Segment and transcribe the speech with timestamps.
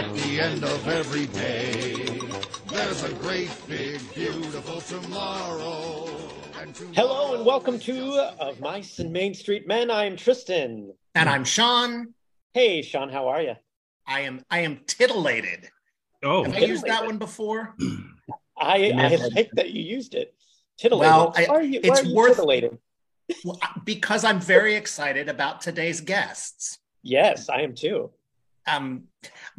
[0.00, 2.18] at the end of every day.
[2.68, 6.08] There's a great, big, beautiful tomorrow.
[6.58, 9.90] And tomorrow Hello and welcome to Of Mice and Main Street Men.
[9.90, 10.94] I'm Tristan.
[11.14, 12.14] And I'm Sean.
[12.54, 13.56] Hey, Sean, how are you?
[14.06, 15.68] I am I am titillated.
[16.24, 17.76] Oh, Have I used that one before?
[18.58, 20.32] I, I like that you used it.
[20.78, 21.10] Titillated.
[21.12, 22.78] Well, I- why are you, why it's are you worth- titillated?
[23.44, 26.78] Well, because I'm very excited about today's guests.
[27.02, 28.10] Yes, I am too.
[28.66, 29.04] Um,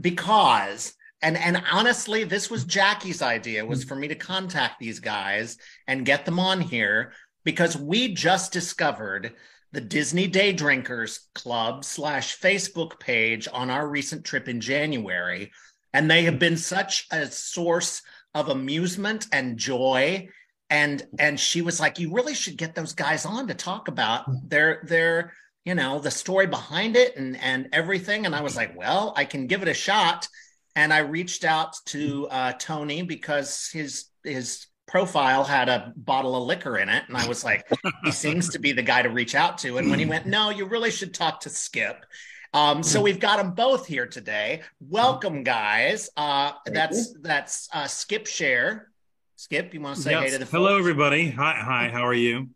[0.01, 5.57] because and and honestly, this was Jackie's idea was for me to contact these guys
[5.87, 9.33] and get them on here because we just discovered
[9.71, 15.51] the Disney Day Drinkers Club slash Facebook page on our recent trip in January,
[15.93, 18.01] and they have been such a source
[18.33, 20.27] of amusement and joy.
[20.71, 24.25] And and she was like, "You really should get those guys on to talk about
[24.49, 25.33] their their
[25.65, 29.25] you know the story behind it and and everything." And I was like, "Well, I
[29.25, 30.27] can give it a shot."
[30.75, 36.43] And I reached out to uh, Tony because his his profile had a bottle of
[36.43, 37.65] liquor in it, and I was like,
[38.03, 39.77] he seems to be the guy to reach out to.
[39.77, 42.05] And when he went, no, you really should talk to Skip.
[42.53, 44.63] Um, so we've got them both here today.
[44.81, 46.09] Welcome, guys.
[46.17, 48.89] Uh, that's that's uh, Skip Share.
[49.37, 51.29] Skip, you want to say hey to the hello, everybody.
[51.29, 51.89] Hi, hi.
[51.89, 52.49] How are you?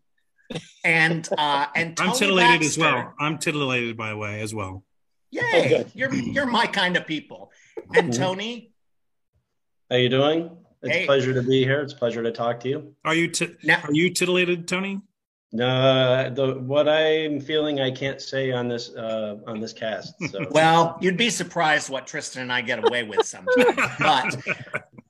[0.84, 2.80] And uh, and Tony I'm titillated as Baxter.
[2.82, 3.14] well.
[3.18, 4.84] I'm titillated, by the way, as well.
[5.30, 7.50] Yay, Oh, you're you're my kind of people.
[7.94, 8.72] And Tony,
[9.90, 10.50] How you doing?
[10.82, 11.02] It's Hey.
[11.02, 11.80] a pleasure to be here.
[11.82, 12.94] It's a pleasure to talk to you.
[13.04, 15.00] Are you ti- Now- are you titillated, Tony?
[15.54, 20.14] Uh, the what I'm feeling, I can't say on this uh, on this cast.
[20.30, 24.36] So well, you'd be surprised what Tristan and I get away with sometimes, but.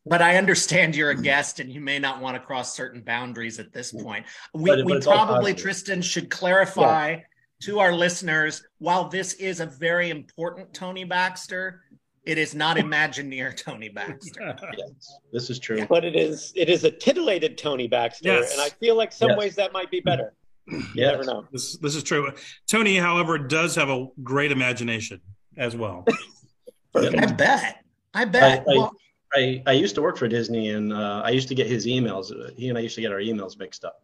[0.08, 3.58] But I understand you're a guest and you may not want to cross certain boundaries
[3.58, 4.24] at this point.
[4.54, 5.52] We, But it- we but probably.
[5.52, 7.18] Tristan, should clarify
[7.62, 11.82] to our listeners while this is a very important Tony Baxter,
[12.24, 14.54] it is not Imagineer Tony Baxter.
[14.78, 15.86] yes, this is true.
[15.88, 18.52] But it is it is a titillated Tony Baxter, Yes.
[18.52, 19.38] and I feel like some Yes.
[19.38, 20.34] ways that might be better.
[20.68, 21.12] You Yes.
[21.12, 21.46] never know.
[21.52, 22.30] This this is true.
[22.68, 25.20] Tony, however, does have a great imagination
[25.56, 26.04] as well.
[26.94, 27.84] I bet.
[28.14, 28.60] I bet.
[28.68, 28.92] I- I- well,
[29.34, 32.30] I, I used to work for Disney, and uh, I used to get his emails.
[32.32, 34.02] Uh, He and I used to get our emails mixed up.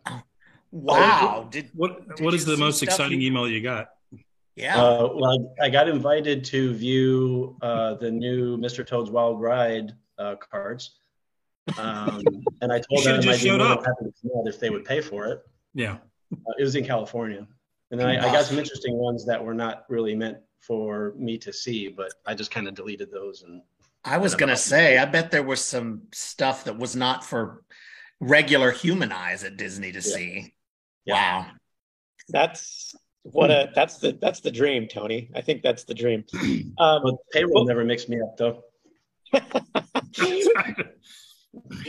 [0.70, 1.46] wow.
[1.50, 3.90] Did What Did what you is the most exciting you- email you got?
[4.56, 4.82] yeah.
[4.82, 8.86] Uh, well, I, I got invited to view uh, the new Mr.
[8.86, 10.98] Toad's Wild Ride uh, cards,
[11.78, 12.22] um,
[12.60, 13.84] and I told them I'd just be more than up.
[13.86, 15.42] happy to come out if they would pay for it.
[15.74, 15.98] Yeah.
[16.32, 17.46] Uh, it was in California,
[17.90, 21.36] and then I, I got some interesting ones that were not really meant for me
[21.38, 23.42] to see, but I just kind of deleted those.
[23.42, 23.62] And
[24.04, 27.62] I was going to say, I bet there was some stuff that was not for
[28.20, 30.54] regular human eyes at Disney to see.
[31.04, 31.14] Yeah.
[31.42, 31.46] Wow.
[32.28, 35.30] That's what a that's the that's the dream, Tony.
[35.34, 36.24] I think that's the dream.
[36.78, 38.62] Um, but payroll Well- never mixed me up, though.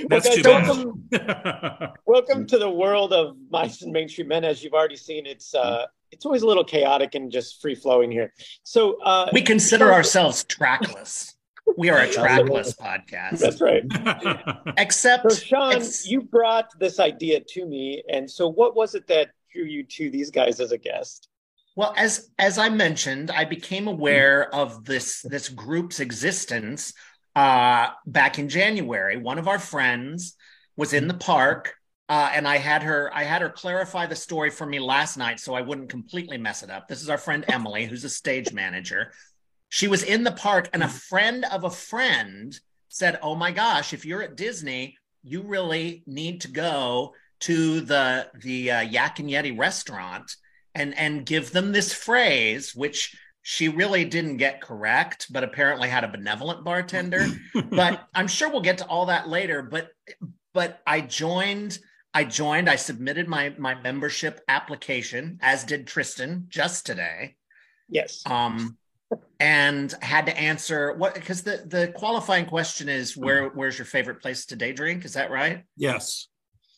[0.10, 1.92] That's guys, too welcome- bad.
[2.06, 4.44] Welcome to the world of Mice and Main Street Men.
[4.44, 8.12] As you've already seen, it's uh, it's always a little chaotic and just free flowing
[8.12, 8.34] here.
[8.64, 11.36] So uh, We consider ourselves trackless.
[11.78, 13.40] We are a trackless podcast.
[13.40, 13.84] that's right.
[14.78, 19.08] Except, So Sean, ex- you brought this idea to me, and so what was it
[19.08, 21.30] that drew you to these guys as a guest?
[21.76, 26.94] well, as as I mentioned, I became aware of this this group's existence
[27.36, 29.18] uh, back in January.
[29.18, 30.36] One of our friends
[30.76, 31.74] was in the park,
[32.10, 35.40] uh, and I had her I had her clarify the story for me last night,
[35.40, 36.88] so I wouldn't completely mess it up.
[36.88, 39.12] This is our friend Emily, who's a stage manager.
[39.74, 42.54] She was in the park, and a friend of a friend
[42.90, 48.30] said, "Oh my gosh, if you're at Disney, you really need to go to the
[48.36, 50.36] the uh, Yak and Yeti restaurant
[50.76, 56.04] and and give them this phrase, which she really didn't get correct, but apparently had
[56.04, 57.26] a benevolent bartender.
[57.72, 59.64] but I'm sure we'll get to all that later.
[59.64, 59.90] But
[60.54, 61.80] but I joined.
[62.14, 62.70] I joined.
[62.70, 67.38] I submitted my my membership application, as did Tristan just today
[67.90, 68.22] Yes.
[68.28, 68.78] um
[69.40, 74.22] and had to answer what because the the qualifying question is where where's your favorite
[74.22, 76.28] place to day drink is that right yes.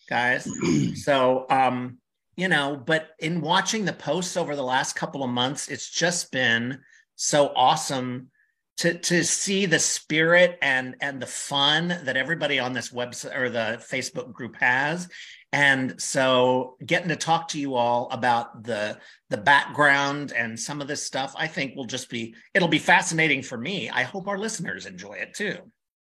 [0.09, 0.47] guys
[0.95, 1.97] so um
[2.35, 6.31] you know but in watching the posts over the last couple of months it's just
[6.31, 6.79] been
[7.15, 8.29] so awesome
[8.77, 13.49] to to see the spirit and and the fun that everybody on this website or
[13.49, 15.07] the facebook group has
[15.51, 18.97] and so getting to talk to you all about the
[19.29, 23.41] the background and some of this stuff i think will just be it'll be fascinating
[23.41, 25.57] for me i hope our listeners enjoy it too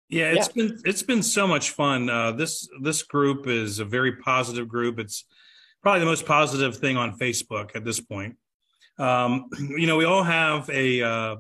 [0.10, 2.10] Yeah, it's been it's been so much fun.
[2.10, 4.98] Uh, this this group is a very positive group.
[4.98, 5.26] It's
[5.84, 8.36] probably the most positive thing on Facebook at this point.
[8.98, 11.36] Um, you know, we all have a uh,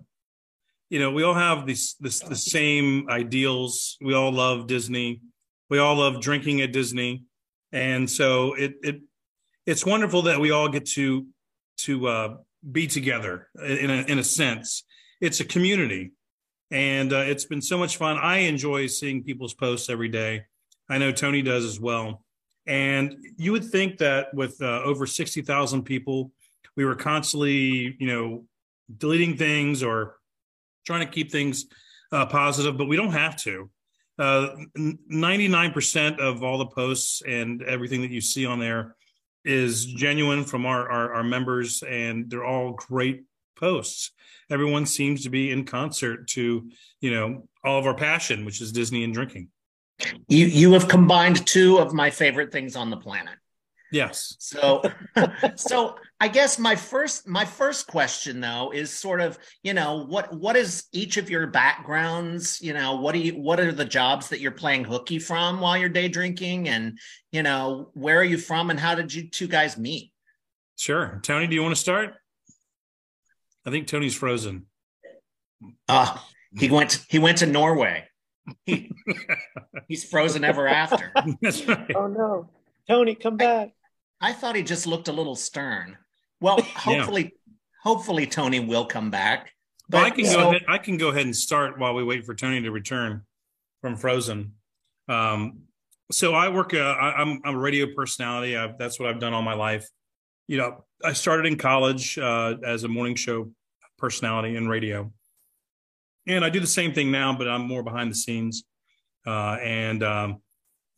[0.89, 3.97] you know, we all have these this the same ideals.
[4.01, 5.21] We all love Disney.
[5.69, 7.23] We all love drinking at Disney,
[7.71, 9.01] and so it it
[9.65, 11.27] it's wonderful that we all get to
[11.77, 12.37] to uh,
[12.71, 14.83] be together in a in a sense.
[15.21, 16.11] It's a community,
[16.71, 18.17] and uh, it's been so much fun.
[18.17, 20.45] I enjoy seeing people's posts every day.
[20.89, 22.23] I know Tony does as well.
[22.65, 26.31] And you would think that with uh, over sixty thousand people,
[26.75, 28.45] we were constantly, you know,
[28.97, 30.18] deleting things or
[30.85, 31.65] trying to keep things
[32.11, 33.69] uh, positive, but we don't have to.
[34.17, 38.95] Uh, 99% of all the posts and everything that you see on there
[39.45, 43.23] is genuine from our, our, our members, and they're all great
[43.55, 44.11] posts.
[44.49, 48.71] Everyone seems to be in concert to, you know, all of our passion, which is
[48.71, 49.49] Disney and drinking.
[50.27, 53.35] You you have combined two of my favorite things on the planet.
[53.91, 54.35] Yes.
[54.39, 54.83] So
[55.55, 60.33] so I guess my first my first question though is sort of, you know, what
[60.33, 64.29] what is each of your backgrounds, you know, what do you what are the jobs
[64.29, 66.99] that you're playing hooky from while you're day drinking and,
[67.31, 70.11] you know, where are you from and how did you two guys meet?
[70.77, 71.19] Sure.
[71.23, 72.13] Tony, do you want to start?
[73.65, 74.65] I think Tony's frozen.
[75.87, 76.17] Uh
[76.57, 78.05] he went he went to Norway.
[78.65, 78.91] He,
[79.87, 81.11] he's frozen ever after.
[81.41, 81.91] That's right.
[81.95, 82.49] Oh no,
[82.87, 83.71] Tony, come back.
[84.21, 85.97] I thought he just looked a little stern.
[86.41, 87.33] Well, hopefully,
[87.83, 89.51] hopefully Tony will come back.
[89.89, 90.65] Well, I can so- go ahead.
[90.67, 93.23] I can go ahead and start while we wait for Tony to return
[93.81, 94.53] from Frozen.
[95.07, 95.61] Um,
[96.11, 96.73] so I work.
[96.73, 98.55] Uh, I, I'm I'm a radio personality.
[98.55, 99.87] I've, that's what I've done all my life.
[100.47, 103.51] You know, I started in college uh, as a morning show
[103.97, 105.11] personality in radio,
[106.27, 108.63] and I do the same thing now, but I'm more behind the scenes.
[109.25, 110.41] Uh, and um,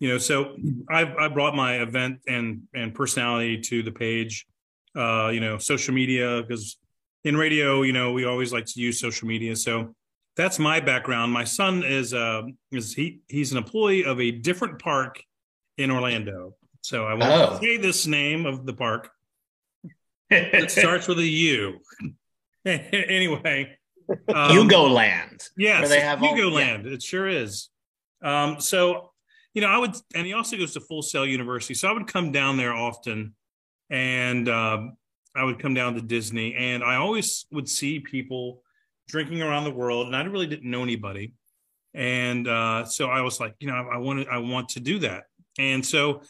[0.02, 0.56] you know, so
[0.90, 4.46] I I brought my event and and personality to the page.
[4.96, 6.78] Uh, you know, social media because
[7.24, 9.56] in radio, you know, we always like to use social media.
[9.56, 9.96] So
[10.36, 11.32] that's my background.
[11.32, 15.24] My son is uh is he he's an employee of a different park
[15.78, 16.56] in Orlando.
[16.82, 17.60] So I won't Oh.
[17.62, 19.12] say this name of the park.
[20.32, 21.80] It starts with a U.
[22.66, 23.78] anyway,
[24.34, 25.44] um, Hugo Land.
[25.58, 26.56] Yes, where they have all- Hugo yeah.
[26.56, 26.86] Land.
[26.88, 27.70] It sure is.
[28.24, 29.11] Um, so,
[29.54, 31.74] you know, I would, and he also goes to Full Sail University.
[31.74, 33.36] So I would come down there often,
[33.90, 34.98] and um,
[35.36, 38.62] I would come down to Disney, and I always would see people
[39.08, 41.34] drinking around the world, and I really didn't know anybody.
[41.94, 44.80] And uh, so I was like, you know, I, I want to, I want to
[44.80, 45.24] do that.
[45.60, 46.22] And so,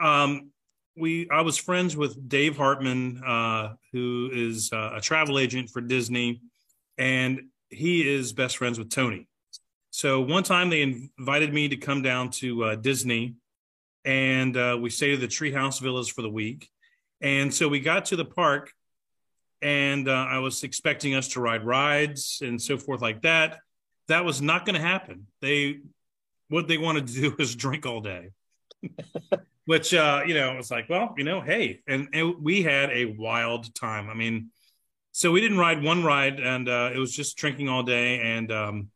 [0.00, 0.50] um,
[0.96, 5.80] we, I was friends with Dave Hartman, uh, who is uh, a travel agent for
[5.80, 6.40] Disney,
[6.98, 9.28] and he is best friends with Tony.
[9.94, 13.36] So one time they invited me to come down to uh, Disney,
[14.04, 16.68] and uh, we stayed at the Treehouse Villas for the week.
[17.20, 18.72] And so we got to the park,
[19.62, 23.60] and uh, I was expecting us to ride rides and so forth like that.
[24.08, 25.28] That was not going to happen.
[25.40, 25.78] They
[26.48, 28.30] what they wanted to do was drink all day,
[29.66, 33.04] which uh, you know it's like, well, you know, hey, and, and we had a
[33.04, 34.10] wild time.
[34.10, 34.50] I mean,
[35.12, 38.18] so we didn't ride one ride, and uh, it was just drinking all day.
[38.18, 38.88] And um,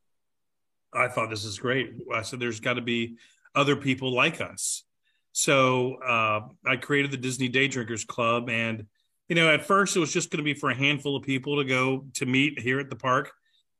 [0.92, 1.92] I thought this is great.
[2.12, 3.16] I said, there's got to be
[3.54, 4.84] other people like us.
[5.32, 8.86] So uh, I created the Disney Day Drinkers Club, and
[9.28, 11.56] you know, at first it was just going to be for a handful of people
[11.56, 13.30] to go to meet here at the park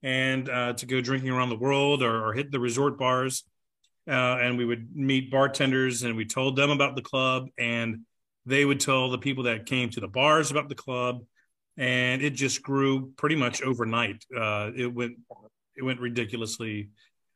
[0.02, 3.44] and uh, to go drinking around the world or, or hit the resort bars.
[4.06, 8.00] Uh, and we would meet bartenders, and we told them about the club, and
[8.46, 11.22] they would tell the people that came to the bars about the club,
[11.76, 14.24] and it just grew pretty much overnight.
[14.34, 15.16] Uh, it went
[15.78, 16.90] it went ridiculously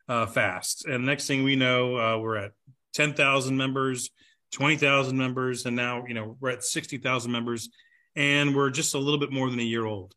[0.09, 2.53] uh, fast, and next thing we know, uh, we're at
[2.93, 4.11] ten thousand members,
[4.51, 7.71] twenty thousand members, and now you know we're at sixty thousand members,
[8.17, 10.15] and we're just a little bit more than a year old.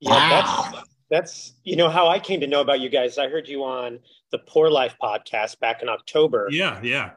[0.00, 0.68] Yeah, Wow.
[0.72, 3.18] that's that's you know how I came to know about you guys.
[3.18, 3.98] I heard you on
[4.32, 7.10] the Poor Life podcast back in October, Yeah, yeah,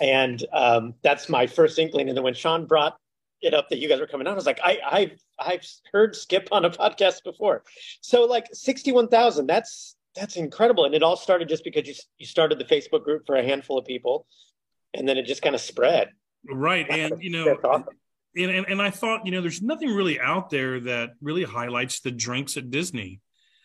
[0.00, 2.08] and um, that's my first inkling.
[2.08, 2.96] And then when Sean brought
[3.42, 6.14] it up that you guys were coming on, I was like, I I've I've heard
[6.14, 7.62] Skip on a podcast before.
[8.00, 10.84] So like sixty one thousand, that's that's incredible.
[10.84, 13.78] And it all started just because you you started the Facebook group for a handful
[13.78, 14.26] of people,
[14.94, 16.10] and then it just kind of spread.
[16.50, 16.86] right.
[16.90, 17.84] And you know, awesome.
[18.36, 22.00] and, and and I thought, you know, there's nothing really out there that really highlights
[22.00, 23.20] the drinks at Disney.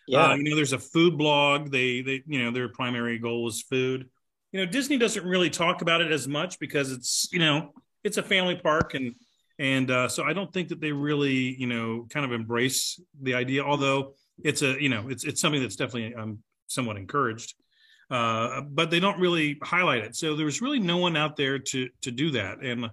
[0.07, 1.71] Yeah, Uh, you know, there's a food blog.
[1.71, 4.09] They they you know their primary goal is food.
[4.51, 8.17] You know, Disney doesn't really talk about it as much because it's you know it's
[8.17, 9.15] a family park and
[9.59, 13.35] and uh, so I don't think that they really you know kind of embrace the
[13.35, 13.63] idea.
[13.63, 17.55] Although it's a you know it's it's something that's definitely um, somewhat encouraged,
[18.09, 20.15] uh, but they don't really highlight it.
[20.15, 22.59] So there was really no one out there to to do that.
[22.61, 22.89] And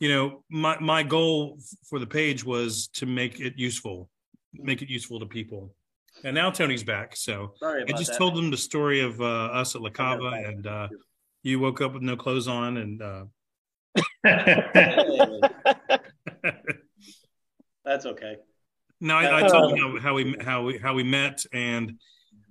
[0.00, 4.08] you know, my my goal for the page was to make it useful,
[4.54, 5.74] make it useful to people
[6.24, 7.16] And now Tony's back.
[7.16, 8.18] So I just that.
[8.18, 10.88] told them the story of uh, us at La Cava, and uh,
[11.42, 13.24] you woke up with no clothes on, and uh,
[17.84, 18.36] that's okay.
[19.00, 21.98] no, I, I told them how, how we how we how we met, and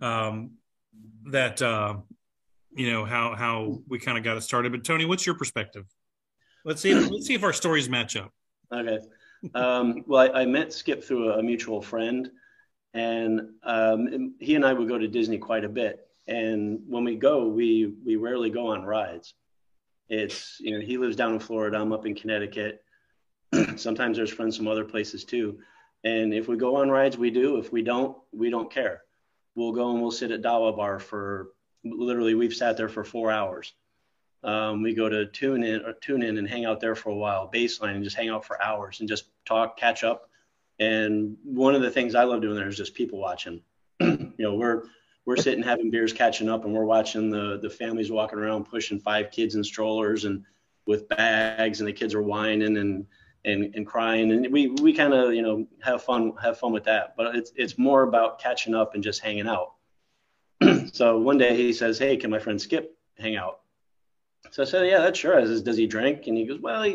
[0.01, 0.51] um,
[1.31, 1.97] that uh,
[2.75, 4.71] you know how how we kind of got it started.
[4.71, 5.85] But Tony, what's your perspective?
[6.65, 6.91] Let's see.
[6.91, 8.31] If, let's see if our stories match up.
[8.71, 8.99] Okay.
[9.53, 12.29] Um, well, I, I met Skip through a, a mutual friend,
[12.93, 16.07] and um, he and I would go to Disney quite a bit.
[16.27, 19.33] And when we go, we we rarely go on rides.
[20.09, 21.77] It's you know he lives down in Florida.
[21.77, 22.83] I'm up in Connecticut.
[23.75, 25.59] Sometimes there's friends from other places too.
[26.03, 27.57] And if we go on rides, we do.
[27.57, 29.01] If we don't, we don't care.
[29.55, 31.49] We'll go and we'll sit at Dawa Bar for
[31.83, 33.73] literally we've sat there for four hours.
[34.43, 37.15] Um, we go to tune in or tune in and hang out there for a
[37.15, 40.29] while, baseline, and just hang out for hours and just talk, catch up.
[40.79, 43.61] And one of the things I love doing there is just people watching.
[43.99, 44.83] you know, we're
[45.27, 48.97] we're sitting having beers, catching up, and we're watching the the families walking around pushing
[48.97, 50.43] five kids in strollers and
[50.87, 53.05] with bags, and the kids are whining and
[53.45, 56.85] and, and crying, and we we kind of you know have fun have fun with
[56.85, 57.15] that.
[57.17, 59.73] But it's it's more about catching up and just hanging out.
[60.93, 63.59] so one day he says, "Hey, can my friend Skip hang out?"
[64.51, 66.83] So I said, "Yeah, that's sure." I says, "Does he drink?" And he goes, "Well,
[66.83, 66.93] he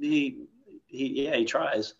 [0.00, 0.46] he,
[0.86, 1.92] he yeah, he tries."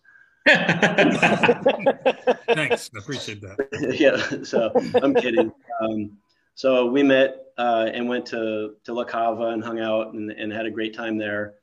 [2.53, 3.67] Thanks, I appreciate that.
[3.99, 4.71] yeah, so
[5.01, 5.51] I'm kidding.
[5.81, 6.19] Um,
[6.53, 10.53] so we met uh, and went to to La Cava and hung out and, and
[10.53, 11.55] had a great time there.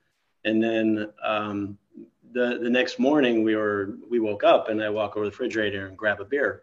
[0.44, 1.78] And then um,
[2.32, 5.30] the the next morning we were we woke up and I walk over to the
[5.30, 6.62] refrigerator and grab a beer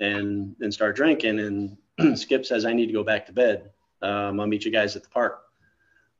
[0.00, 1.38] and and start drinking.
[1.38, 3.70] And Skip says I need to go back to bed.
[4.02, 5.44] Um, I'll meet you guys at the park.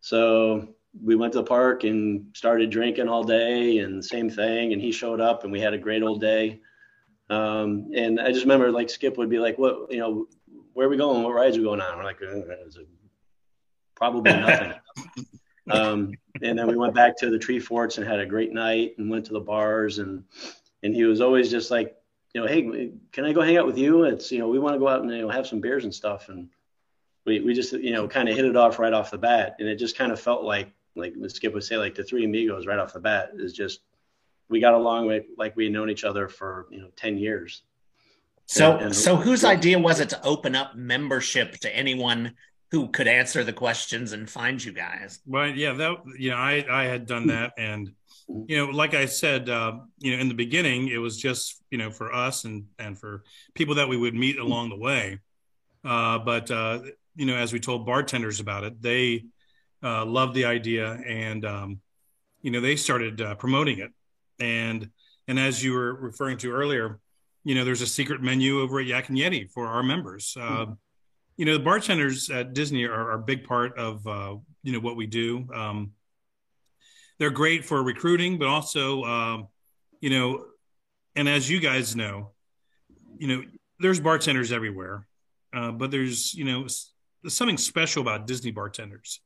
[0.01, 4.73] So we went to the park and started drinking all day and same thing.
[4.73, 6.61] And he showed up and we had a great old day.
[7.31, 10.27] Um, and I just remember like Skip would be like, what, you know,
[10.73, 11.23] where are we going?
[11.23, 11.99] What rides are we going on?
[11.99, 12.41] We're like, "Uh,
[13.95, 14.75] probably nothing.
[15.71, 18.95] um, and then we went back to the tree forts and had a great night
[18.97, 20.25] and went to the bars and,
[20.83, 21.97] and he was always just like,
[22.33, 24.05] you know, Hey, can I go hang out with you?
[24.05, 25.95] It's, you know, we want to go out and, you know, have some beers and
[25.95, 26.29] stuff.
[26.29, 26.49] And
[27.27, 29.57] we, we just, you know, kind of hit it off right off the bat.
[29.59, 32.67] And it just kind of felt like, like Skip would say, like the three amigos
[32.67, 33.81] right off the bat is just,
[34.49, 37.63] we got along with, like we had known each other for, you know, 10 years.
[38.47, 42.35] So, And- and- so whose idea was it to open up membership to anyone
[42.71, 45.21] who could answer the questions and find you guys?
[45.27, 47.93] Well, yeah, that you know, I I had done that, and
[48.47, 51.79] you know, like I said, uh, you know, in the beginning, it was just you
[51.79, 53.25] know for us and and for
[53.55, 55.19] people that we would meet along the way.
[55.83, 56.81] Uh, but uh,
[57.17, 59.25] you know, as we told bartenders about it, they
[59.83, 61.81] uh, loved the idea, and um,
[62.43, 63.93] you know, they started uh, promoting it.
[64.41, 64.91] And
[65.27, 67.01] and as you were referring to earlier,
[67.45, 70.37] you know, there's a secret menu over at Yak and Yeti for our members.
[70.39, 70.67] Uh,
[71.39, 74.81] you know the bartenders at disney are, are a big part of uh, you know
[74.81, 75.93] what we do um,
[77.19, 79.49] they're great for recruiting but also um,
[80.01, 80.45] you know
[81.17, 82.33] and as you guys know
[83.17, 83.43] you know
[83.81, 85.07] there's bartenders everywhere
[85.55, 86.67] uh, but there's you know
[87.23, 89.21] there's something special about disney bartenders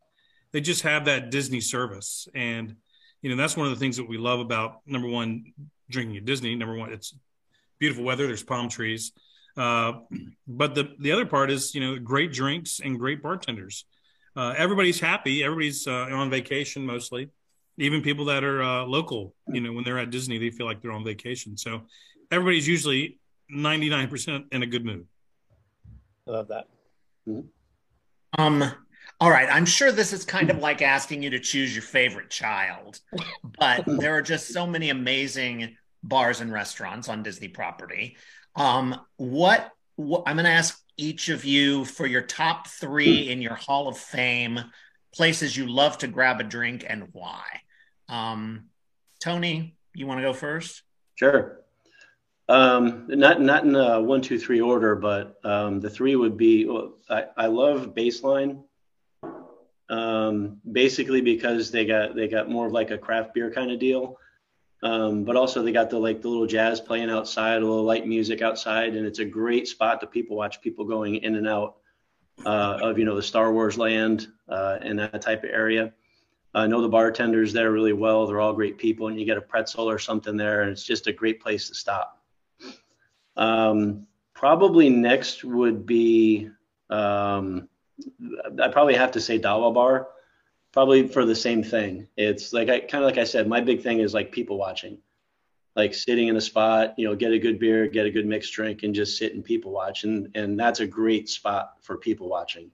[0.52, 2.76] they just have that disney service and
[3.20, 5.52] you know that's one of the things that we love about number one
[5.90, 7.14] drinking at disney number one it's
[7.78, 9.12] beautiful weather there's palm trees
[9.56, 9.92] uh,
[10.46, 13.84] but the the other part is you know great drinks and great bartenders.
[14.34, 15.44] Uh, everybody's happy.
[15.44, 17.28] Everybody's uh, on vacation mostly.
[17.78, 20.80] Even people that are uh, local, you know, when they're at Disney, they feel like
[20.80, 21.56] they're on vacation.
[21.56, 21.82] So
[22.30, 23.18] everybody's usually
[23.48, 25.06] ninety nine percent in a good mood.
[26.26, 26.66] I love that.
[28.38, 28.72] Um,
[29.22, 29.48] all right.
[29.48, 32.98] I'm sure this is kind of like asking you to choose your favorite child,
[33.56, 38.16] but there are just so many amazing bars and restaurants on Disney property.
[38.56, 43.40] Um, what, what I'm going to ask each of you for your top three in
[43.40, 44.58] your Hall of Fame
[45.14, 47.44] places you love to grab a drink and why.
[48.08, 48.70] Um,
[49.20, 50.82] Tony, you want to go first?
[51.14, 51.60] Sure.
[52.48, 56.66] Um, not not in a one, two, three order, but um, the three would be.
[56.66, 58.64] Well, I, I love baseline.
[59.92, 63.78] Um, basically because they got they got more of like a craft beer kind of
[63.78, 64.16] deal,
[64.82, 68.06] um, but also they got the like the little jazz playing outside, a little light
[68.06, 71.76] music outside, and it's a great spot to people watch people going in and out
[72.46, 75.92] uh, of you know the Star Wars land uh, and that type of area.
[76.54, 78.26] I know the bartenders there really well.
[78.26, 81.06] They're all great people, and you get a pretzel or something there, and it's just
[81.06, 82.18] a great place to stop.
[83.36, 86.48] Um, probably next would be
[86.88, 87.68] um,
[88.62, 90.08] I probably have to say Dawa Bar,
[90.72, 92.08] probably for the same thing.
[92.16, 94.98] It's like I kind of like I said, my big thing is like people watching.
[95.74, 98.52] like sitting in a spot, you know, get a good beer, get a good mixed
[98.52, 102.28] drink, and just sit and people watch, and and that's a great spot for people
[102.28, 102.70] watching.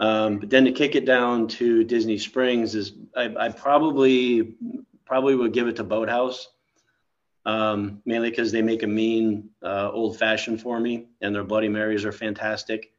[0.00, 4.54] Um, but then to kick it down to Disney Springs is I, I probably
[5.04, 6.48] probably would give it to Boathouse,
[7.44, 11.68] um, mainly because they make a mean uh, old fashioned for me, and their Bloody
[11.68, 12.92] Marys are fantastic.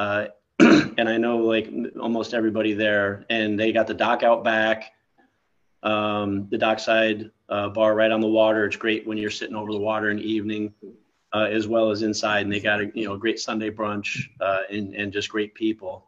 [0.00, 0.28] Uh,
[0.60, 4.92] and I know like almost everybody there, and they got the dock out back,
[5.82, 8.64] um, the dockside uh, bar right on the water.
[8.64, 10.72] It's great when you're sitting over the water in the evening,
[11.34, 12.44] uh, as well as inside.
[12.44, 16.06] And they got a you know great Sunday brunch uh, and and just great people.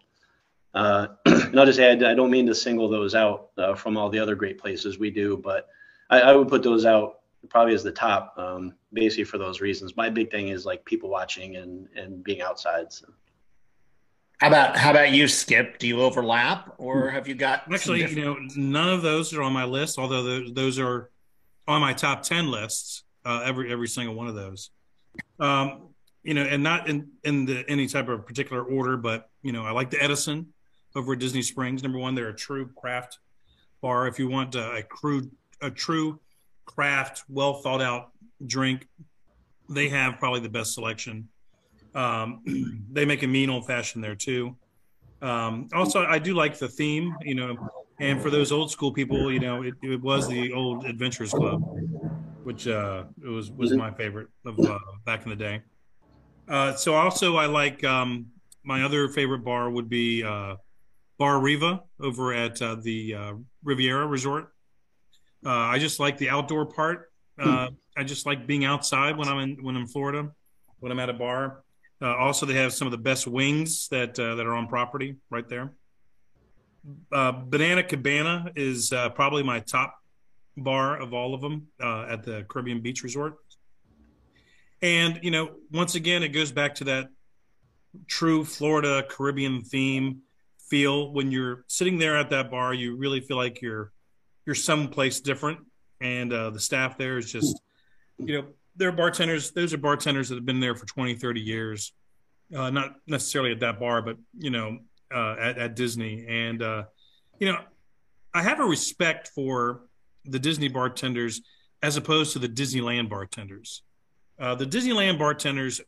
[0.72, 4.08] Uh, and I'll just add, I don't mean to single those out uh, from all
[4.08, 5.68] the other great places we do, but
[6.08, 7.18] I, I would put those out
[7.50, 9.98] probably as the top, um, basically for those reasons.
[9.98, 12.90] My big thing is like people watching and and being outside.
[12.90, 13.08] So.
[14.42, 15.78] How about how about you, Skip?
[15.78, 18.00] Do you overlap, or have you got actually?
[18.00, 20.00] You know, none of those are on my list.
[20.00, 21.10] Although those, those are
[21.68, 23.04] on my top ten lists.
[23.24, 24.70] Uh, every every single one of those.
[25.38, 25.90] Um,
[26.24, 29.64] you know, and not in in the any type of particular order, but you know,
[29.64, 30.52] I like the Edison
[30.96, 31.84] over at Disney Springs.
[31.84, 33.20] Number one, they're a true craft
[33.80, 34.08] bar.
[34.08, 35.30] If you want a, a crude,
[35.60, 36.18] a true
[36.64, 38.10] craft, well thought out
[38.44, 38.88] drink,
[39.68, 41.28] they have probably the best selection.
[41.94, 44.56] Um, they make a mean old fashioned there too.
[45.20, 47.56] Um, also, I do like the theme, you know,
[48.00, 51.62] and for those old school people, you know, it, it was the old Adventurers Club,
[52.42, 55.62] which uh, it was was my favorite of uh, back in the day.
[56.48, 58.26] Uh, so also, I like um,
[58.64, 60.56] my other favorite bar would be uh,
[61.18, 63.32] Bar Riva over at uh, the uh,
[63.62, 64.48] Riviera Resort.
[65.44, 67.12] Uh, I just like the outdoor part.
[67.38, 70.30] Uh, I just like being outside when I'm in when I'm in Florida,
[70.80, 71.64] when I'm at a bar.
[72.02, 75.16] Uh, also, they have some of the best wings that uh, that are on property
[75.30, 75.72] right there.
[77.12, 79.94] Banana Cabana is probably my top
[80.56, 83.36] bar of all of them at the Caribbean Beach Resort.
[84.82, 87.08] And you know, once again, it goes back to that
[88.06, 90.22] true Florida Caribbean theme
[90.68, 92.74] feel when you're sitting there at that bar.
[92.74, 93.92] You really feel like you're
[94.44, 95.60] you're someplace different,
[96.00, 97.60] and uh, the staff there is just,
[98.18, 99.52] you know, they're bartenders.
[99.52, 101.92] Those are bartenders that have been there for 20, 30 years.
[102.54, 104.78] Uh, not necessarily at that bar, but you know,
[105.14, 106.26] uh, at, at Disney.
[106.28, 106.84] And uh,
[107.38, 107.58] you know,
[108.34, 109.82] I have a respect for
[110.24, 111.40] the Disney bartenders
[111.82, 113.82] as opposed to the Disneyland bartenders.
[114.38, 115.80] Uh, the Disneyland bartenders,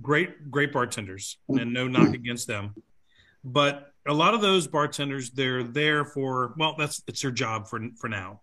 [0.00, 2.74] great, great bartenders, and no knock against them.
[3.44, 7.80] But a lot of those bartenders they're there for well that's it's their job for
[7.98, 8.40] for now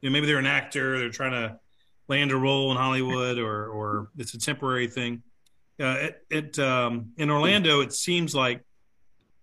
[0.00, 1.58] you know maybe they're an actor they're trying to
[2.08, 5.22] land a role in hollywood or or it's a temporary thing
[5.80, 8.62] uh, it, it um, in orlando it seems like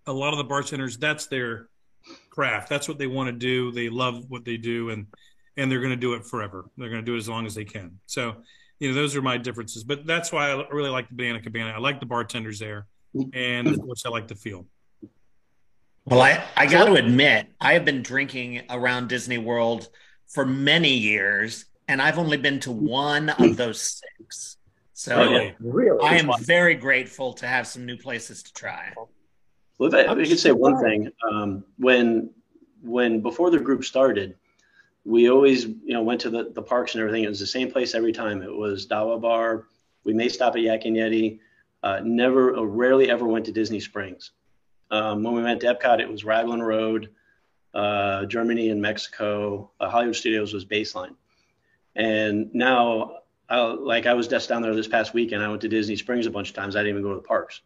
[0.06, 1.68] a lot of the bartenders that's their
[2.30, 2.68] craft.
[2.68, 3.72] That's what they want to do.
[3.72, 5.06] They love what they do and
[5.56, 6.68] and they're going to do it forever.
[6.76, 7.98] They're going to do it as long as they can.
[8.06, 8.36] So
[8.80, 9.84] you know those are my differences.
[9.84, 11.70] But that's why i really like the banana cabana.
[11.70, 12.86] I like the bartenders there
[13.32, 14.66] and which i like to feel.
[16.06, 19.88] Well, I, I got to admit, I have been drinking around Disney World
[20.26, 23.80] for many years, and I've only been to one of those
[24.18, 24.58] six.
[24.94, 25.98] So oh, really?
[26.02, 28.92] I am very grateful to have some new places to try.
[29.78, 32.30] Well, if I, I could say one thing, um, when
[32.80, 34.36] when before the group started,
[35.04, 37.24] we always you know went to the, the parks and everything.
[37.24, 38.40] It was the same place every time.
[38.40, 39.64] It was Dawa Bar.
[40.04, 41.40] We may stop at Yak and Yeti.
[41.82, 44.30] Uh, never, uh, rarely ever went to Disney Springs.
[44.90, 47.10] Um, when we went to Epcot, it was Raglan Road,
[47.74, 49.70] uh, Germany and Mexico.
[49.80, 51.14] Uh, Hollywood Studios was baseline.
[51.96, 55.68] And now, I, like I was just down there this past weekend, I went to
[55.68, 56.76] Disney Springs a bunch of times.
[56.76, 57.60] I didn't even go to the parks.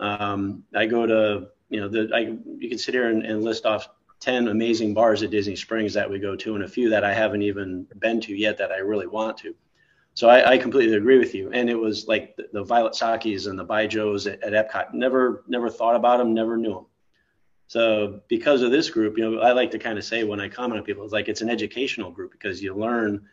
[0.00, 3.66] Um, I go to, you know, the, I, you can sit here and, and list
[3.66, 3.88] off
[4.20, 7.14] 10 amazing bars at Disney Springs that we go to, and a few that I
[7.14, 9.54] haven't even been to yet that I really want to.
[10.14, 11.50] So I, I, completely agree with you.
[11.52, 14.94] And it was like the, the Violet Sakis and the Baijius at, at Epcot.
[14.94, 16.32] Never, never thought about them.
[16.32, 16.86] Never knew them.
[17.68, 20.48] So because of this group, you know, I like to kind of say when I
[20.48, 23.26] comment on people, it's like it's an educational group because you learn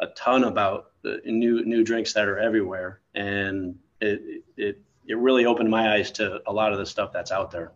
[0.00, 5.46] a ton about the new new drinks that are everywhere, and it it it really
[5.46, 7.72] opened my eyes to a lot of the stuff that's out there.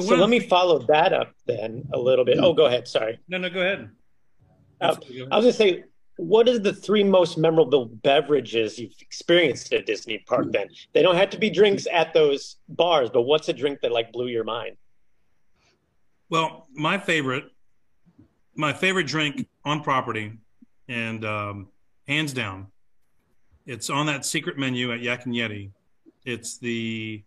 [0.00, 2.38] So let me follow that up then a little bit.
[2.40, 2.88] Oh, go ahead.
[2.88, 3.20] Sorry.
[3.28, 3.90] No, no, go ahead.
[4.80, 4.96] Uh,
[5.30, 5.84] I was going to say
[6.16, 10.68] what are the three most memorable beverages you've experienced at Disney Park then?
[10.92, 14.12] They don't have to be drinks at those bars, but what's a drink that like
[14.12, 14.76] blew your mind?
[16.30, 17.44] Well, my favorite,
[18.54, 20.32] my favorite drink on property,
[20.88, 21.68] and um,
[22.06, 22.68] hands down,
[23.66, 25.70] it's on that secret menu at Yak and Yeti.
[26.24, 27.22] It's the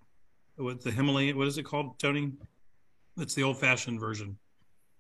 [0.55, 1.37] what the Himalayan.
[1.37, 2.33] What is it called, Tony?
[3.17, 4.37] It's the old fashioned version.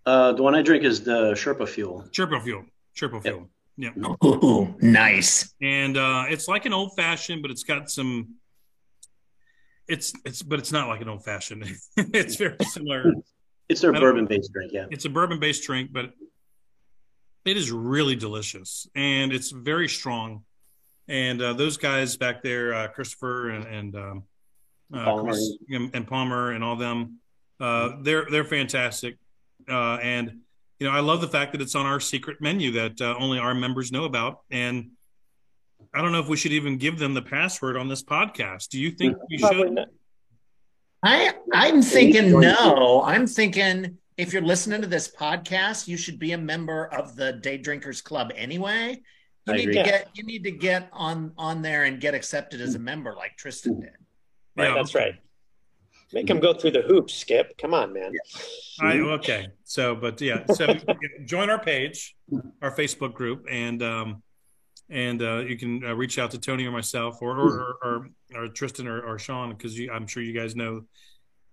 [0.05, 2.05] Uh, the one I drink is the Sherpa Fuel.
[2.11, 2.63] Sherpa Fuel.
[2.95, 3.49] Sherpa Fuel.
[3.75, 3.91] Yeah.
[4.25, 5.53] Ooh, nice.
[5.61, 8.35] And uh, it's like an old fashioned, but it's got some.
[9.87, 11.63] It's it's but it's not like an old fashioned.
[11.97, 13.13] it's very similar.
[13.69, 14.85] It's their bourbon based drink, yeah.
[14.91, 16.13] It's a bourbon based drink, but
[17.47, 20.43] it is really delicious and it's very strong.
[21.07, 24.23] And uh, those guys back there, uh, Christopher and, and um,
[24.93, 25.23] uh, Palmer.
[25.23, 27.19] Chris and, and Palmer and all them,
[27.59, 29.17] uh, they're they're fantastic.
[29.69, 30.39] Uh, and
[30.79, 33.39] you know, I love the fact that it's on our secret menu that uh, only
[33.39, 34.41] our members know about.
[34.51, 34.91] And
[35.93, 38.69] I don't know if we should even give them the password on this podcast.
[38.69, 39.79] Do you think we should?
[41.03, 43.01] I I'm thinking no.
[43.05, 47.33] I'm thinking if you're listening to this podcast, you should be a member of the
[47.33, 49.01] Day Drinkers Club anyway.
[49.45, 49.75] You I need agree.
[49.75, 53.15] to get you need to get on on there and get accepted as a member
[53.15, 53.91] like Tristan did.
[54.57, 55.15] Yeah, That's right.
[56.13, 57.57] Make him go through the hoops, Skip.
[57.57, 58.13] Come on, man.
[58.79, 59.49] I, okay.
[59.65, 60.73] So, but yeah, so
[61.25, 62.15] join our page,
[62.61, 64.23] our Facebook group, and um,
[64.89, 68.47] and uh, you can uh, reach out to Tony or myself or or, or, or
[68.47, 70.83] Tristan or, or Sean because I'm sure you guys know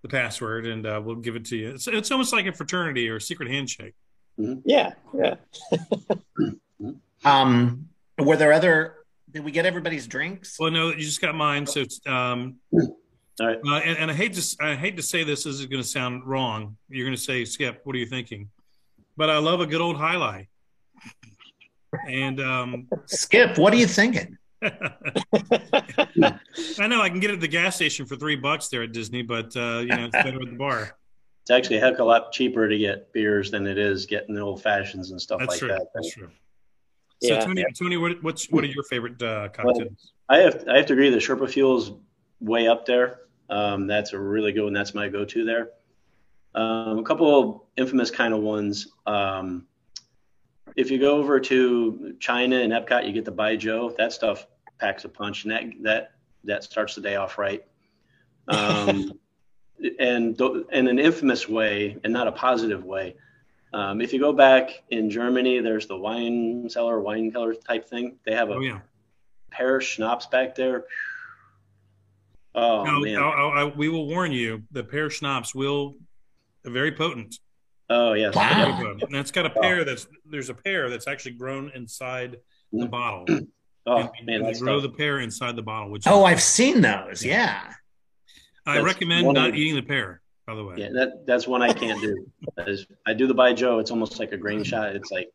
[0.05, 1.69] the password, and uh, we'll give it to you.
[1.71, 3.95] It's, it's almost like a fraternity or a secret handshake.
[4.37, 5.35] Yeah, yeah.
[7.23, 7.89] Um,
[8.19, 8.97] were there other?
[9.31, 10.59] Did we get everybody's drinks?
[10.59, 11.65] Well, no, you just got mine.
[11.65, 12.87] So, it's, um, All
[13.39, 13.57] right.
[13.65, 15.45] uh, and, and I hate to I hate to say this.
[15.45, 16.77] This is going to sound wrong.
[16.87, 18.51] You're going to say, Skip, what are you thinking?
[19.17, 20.45] But I love a good old High Life.
[22.07, 24.37] And um, Skip, what are you thinking?
[24.63, 24.71] I
[26.87, 29.21] know I can get it at the gas station for three bucks there at Disney,
[29.21, 30.97] but uh, you know it's better at the bar.
[31.41, 34.33] It's actually a heck of a lot cheaper to get beers than it is getting
[34.33, 35.67] the old fashions and stuff That's like true.
[35.67, 35.87] that.
[35.93, 36.29] That's true.
[37.21, 37.39] So Yeah.
[37.39, 40.11] Tony, Tony, what, what's what are your favorite uh, cocktails?
[40.27, 41.91] I have I have to agree the Sherpa Fuel's
[42.39, 43.19] way up there.
[43.49, 44.73] Um, that's a really good one.
[44.73, 45.69] That's my go-to there.
[46.55, 48.87] Um, a couple of infamous kind of ones.
[49.05, 49.67] Um,
[50.75, 53.95] if you go over to China and Epcot, you get the Baijiu.
[53.97, 54.47] That stuff
[54.79, 56.11] packs a punch, and that that
[56.43, 57.63] that starts the day off right.
[58.47, 59.13] Um,
[59.99, 63.15] and th- in an infamous way, and not a positive way.
[63.73, 68.17] Um, if you go back in Germany, there's the wine cellar, wine cellar type thing.
[68.25, 68.79] They have a Oh yeah.
[69.51, 70.85] pear schnapps back there.
[72.53, 73.17] Oh man.
[73.17, 74.63] I, I, I- we will warn you.
[74.71, 75.95] The pear schnapps will
[76.63, 77.37] very potent.
[77.89, 78.35] Oh yes.
[78.35, 78.79] wow.
[79.01, 82.37] and it's got a pear that's there's a pear that's actually grown inside
[82.71, 83.25] the bottle.
[83.87, 84.91] Oh And man, they grow tough.
[84.91, 87.23] the pear inside the bottle, which Oh, I've seen those.
[87.23, 87.71] Yeah.
[88.65, 90.21] I that's recommend one of not the- eating the pear.
[90.47, 92.25] By the way, Yeah, that that's one I can't do.
[92.57, 93.79] That is, I do the Baijiu.
[93.79, 94.95] It's almost like a grain shot.
[94.95, 95.29] It's like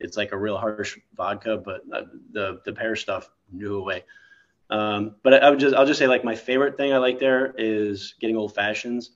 [0.00, 4.02] it's like a real harsh vodka, but uh, the the pear stuff, no way.
[4.68, 7.20] Um, but I, I would just I'll just say like my favorite thing I like
[7.20, 9.12] there is getting old fashions,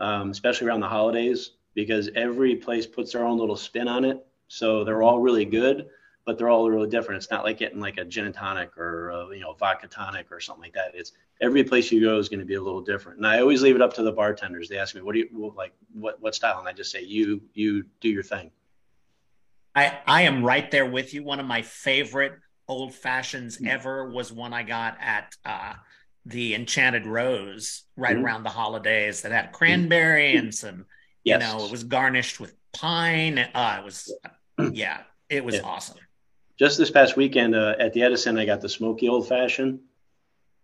[0.00, 4.26] um, especially around the holidays because every place puts their own little spin on it.
[4.48, 5.86] So they're all really good,
[6.24, 7.22] but they're all really different.
[7.22, 10.26] It's not like getting like a gin and tonic or uh, you know vodka tonic
[10.32, 10.90] or something like that.
[10.94, 13.18] It's every place you go is going to be a little different.
[13.18, 14.68] And I always leave it up to the bartenders.
[14.68, 15.72] They ask me, "What do you like?
[15.92, 18.50] What what style?" And I just say, "You you do your thing."
[19.76, 21.22] I I am right there with you.
[21.22, 22.32] One of my favorite
[22.66, 25.74] old fashions ever was one I got at uh,
[26.26, 28.24] the Enchanted Rose right Mhm.
[28.24, 30.86] around the holidays that had cranberry and some,
[31.28, 31.42] Yes.
[31.52, 33.38] you know, it was garnished with pine.
[33.38, 34.12] Uh, it was,
[34.72, 35.62] yeah, it was Yeah.
[35.62, 35.98] awesome.
[36.58, 39.78] Just this past weekend uh, at the Edison, I got the smoky old fashioned,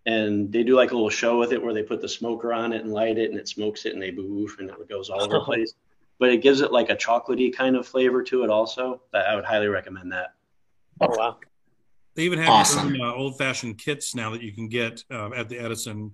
[0.06, 2.72] and they do like a little show with it where they put the smoker on
[2.72, 5.22] it and light it, and it smokes it, and they boof, and it goes all
[5.22, 5.74] over the place.
[6.18, 9.02] But it gives it like a chocolatey kind of flavor to it, also.
[9.12, 10.34] That I would highly recommend that.
[11.00, 11.38] Oh wow.
[12.16, 12.94] They even have Awesome.
[12.94, 16.12] your uh, old-fashioned kits now that you can get uh, at the Edison.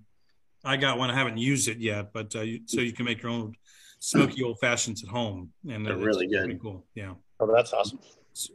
[0.65, 1.11] I got one.
[1.11, 3.55] I haven't used it yet, but uh, you, so you can make your own
[4.01, 6.61] smoky old fashions at home, and They're really good.
[6.61, 6.85] Cool.
[6.95, 7.15] Yeah.
[7.39, 8.01] Oh, that's awesome.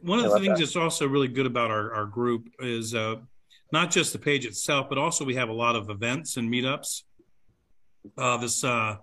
[0.02, 0.64] One of I the things that.
[0.66, 3.16] that's also really good about our, our group is uh,
[3.72, 7.02] not just the page itself, but also we have a lot of events and meetups.
[8.18, 8.96] Uh, this uh,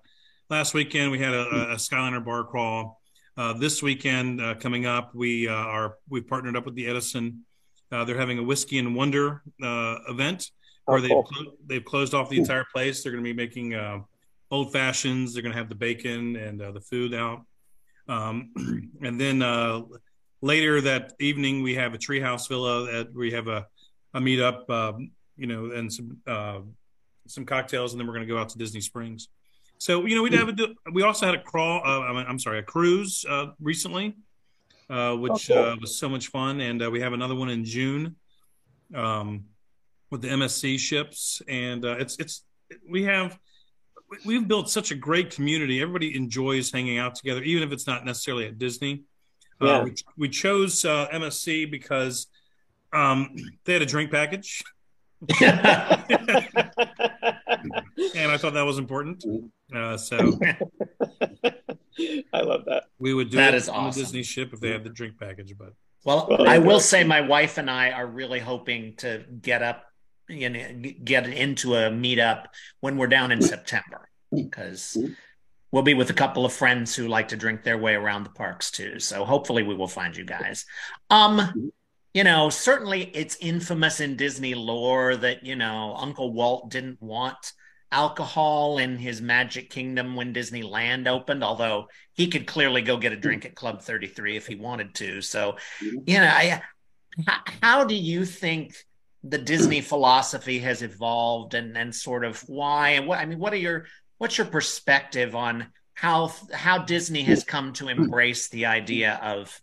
[0.50, 3.02] last weekend we had a, a Skyliner bar crawl.
[3.36, 7.44] Uh, this weekend uh, coming up, we uh, are we've partnered up with the Edison.
[7.92, 10.52] Uh, they're having a whiskey and wonder uh, event
[10.86, 11.24] where Oh, they've cool.
[11.24, 13.02] clo- they've closed off the entire place.
[13.04, 14.00] They're going to be making uh,
[14.54, 15.34] old fashions.
[15.34, 17.42] They're going to have the bacon and uh, the food out.
[18.08, 18.52] Um,
[19.02, 19.82] and then uh,
[20.42, 23.66] later that evening, we have a treehouse villa that we have a,
[24.14, 26.60] a meetup, um, you know, and some uh,
[27.26, 29.30] some cocktails, and then we're going to go out to Disney Springs.
[29.80, 31.82] So you know, we'd have a, we also had a crawl.
[31.84, 34.16] Uh, I'm sorry, a cruise uh, recently,
[34.90, 38.18] uh, which was so much fun, and uh, we have another one in June
[38.94, 39.46] um,
[40.12, 42.44] with the MSC ships, and uh, it's it's
[42.88, 43.40] we have
[44.26, 45.82] we've built such a great community.
[45.82, 49.04] Everybody enjoys hanging out together, even if it's not necessarily at Disney.
[49.62, 52.28] Uh, we, we chose uh, MSC because
[52.92, 54.62] um, they had a drink package,
[55.42, 55.52] and
[58.32, 59.24] I thought that was important.
[59.74, 60.18] Uh, so
[62.34, 62.84] I love that.
[63.00, 64.00] we would do That it is on awesome.
[64.00, 65.56] the Disney ship if they had the drink package.
[65.58, 65.74] But
[66.04, 69.86] Well, Well, I will say my wife and I are really hoping to get up,
[70.30, 72.46] you know, get into a meetup
[72.80, 74.98] when we're down in September because
[75.72, 78.30] we'll be with a couple of friends who like to drink their way around the
[78.30, 79.00] parks too.
[79.00, 80.66] So hopefully we will find you guys.
[81.10, 81.72] Um,
[82.14, 87.54] you know, certainly it's infamous in Disney lore that, you know, Uncle Walt didn't want
[87.92, 93.18] alcohol in his Magic Kingdom when Disneyland opened, although he could clearly go get a
[93.18, 95.22] drink at Club 33 if he wanted to.
[95.22, 96.62] So, you know, I,
[97.62, 98.76] how do you think
[99.24, 102.90] the Disney philosophy has evolved and, and sort of why?
[102.92, 103.86] And what, I mean, what are your,
[104.18, 109.62] what's your perspective on how, how Disney has come to embrace the idea of,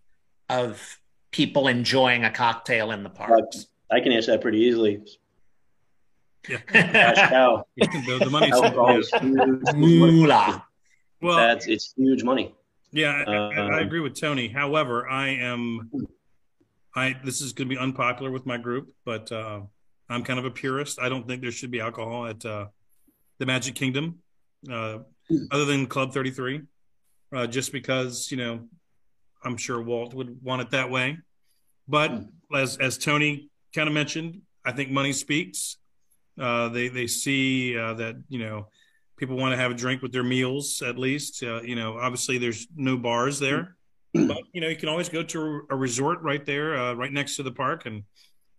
[0.48, 0.98] of
[1.30, 3.66] people enjoying a cocktail in the parks?
[3.90, 5.02] I can answer that pretty easily.
[6.42, 7.28] Cash yeah.
[7.28, 7.66] cow.
[7.76, 8.54] the, the money's
[9.04, 9.74] is huge.
[9.76, 10.64] Moolah.
[11.20, 12.54] well, That's it's huge money.
[12.92, 14.48] Yeah, I, I- I Um, agree with Tony.
[14.48, 15.90] However, I am,
[16.94, 19.60] I this is going to be unpopular with my group, but uh,
[20.08, 20.98] I'm kind of a purist.
[21.00, 22.66] I don't think there should be alcohol at uh,
[23.38, 24.18] the Magic Kingdom,
[24.70, 24.98] uh,
[25.50, 26.62] other than Club 33,
[27.32, 28.68] uh, just because you know
[29.44, 31.18] I'm sure Walt would want it that way.
[31.86, 32.12] But
[32.54, 35.76] as as Tony kind of mentioned, I think money speaks.
[36.38, 38.68] Uh, they they see uh, that you know
[39.16, 41.42] people want to have a drink with their meals at least.
[41.42, 43.76] Uh, you know, obviously there's no bars there,
[44.14, 47.36] but you know you can always go to a resort right there, uh, right next
[47.36, 48.02] to the park, and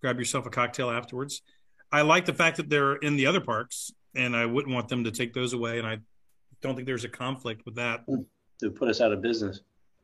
[0.02, 1.42] grab yourself a cocktail afterwards.
[1.92, 5.04] I like the fact that they're in the other parks, and I wouldn't want them
[5.04, 5.78] to take those away.
[5.78, 5.98] And I
[6.62, 8.06] don't think there's a conflict with that.
[8.62, 9.62] To put us out of business.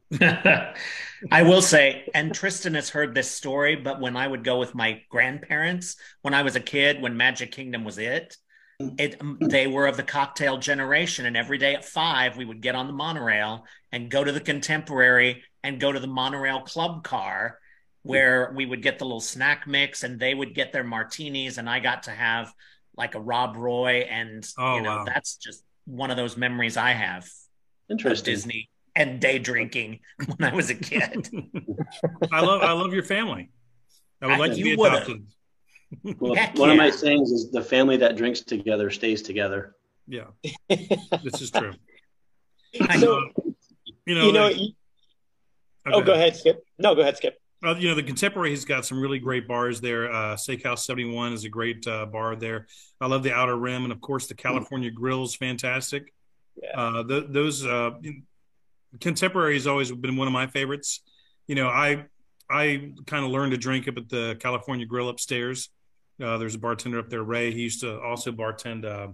[0.22, 4.74] I will say, and Tristan has heard this story, but when I would go with
[4.74, 8.38] my grandparents when I was a kid, when Magic Kingdom was it,
[8.80, 12.62] it um, they were of the cocktail generation, and every day at five we would
[12.62, 17.04] get on the monorail and go to the Contemporary and go to the monorail club
[17.04, 17.60] car,
[18.04, 21.70] where we would get the little snack mix, and they would get their martinis, and
[21.70, 22.54] I got to have
[22.96, 25.06] like a Rob Roy, and Oh, you know wow.
[25.06, 27.32] that's just one of those memories I have of
[27.90, 28.34] Interesting.
[28.34, 30.00] Disney and day drinking
[30.38, 31.30] when I was a kid.
[32.32, 33.50] I love I love your family.
[34.22, 34.96] I would like to You be would've.
[35.04, 35.28] adopted.
[36.20, 39.76] Well, Heck one of my sayings is the family that drinks together stays together.
[40.08, 40.26] Yeah,
[40.70, 41.74] this is true.
[43.00, 43.30] So
[44.06, 44.74] You know, you know, like- you-
[45.88, 46.64] oh, go ahead, Skip.
[46.78, 47.38] No, go ahead, Skip.
[47.66, 50.12] Uh, you know, the Contemporary has got some really great bars there.
[50.12, 52.68] Uh, Steakhouse 71 is a great uh, bar there.
[53.02, 53.84] I love the Outer Rim.
[53.84, 56.14] And of course, the California Grill is fantastic.
[56.62, 56.70] Yeah.
[56.80, 57.92] Uh, th- those uh,
[59.02, 61.02] Contemporary has always been one of my favorites.
[61.48, 62.06] You know, I
[62.50, 65.70] I kind of learned to drink up at the California Grill upstairs.
[66.22, 67.52] Uh, there's a bartender up there, Ray.
[67.52, 69.10] He used to also bartend uh,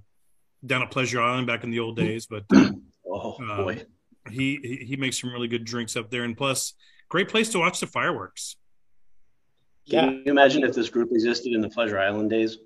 [0.65, 2.25] down at Pleasure Island back in the old days.
[2.27, 2.71] But uh,
[3.05, 3.83] Oh Um, boy.
[4.29, 6.23] he he he makes some really good drinks up there.
[6.23, 6.73] And plus,
[7.09, 8.55] great place to watch the fireworks.
[9.85, 10.05] Yeah.
[10.05, 12.57] Can you imagine if this group existed in the Pleasure Island days?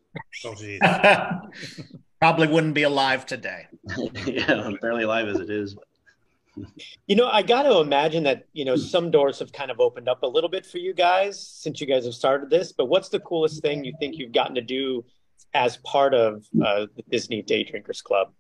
[0.46, 0.80] Oh, geez.
[2.22, 3.66] Probably wouldn't be alive today.
[4.26, 5.76] yeah, I'm barely alive as it is.
[7.08, 10.10] You know, I got to imagine that, you know, some doors have kind of opened
[10.10, 12.72] up a little bit for you guys since you guys have started this.
[12.72, 15.06] But what's the coolest thing you think you've gotten to do
[15.54, 18.32] as part of uh, the Disney Day Drinkers Club?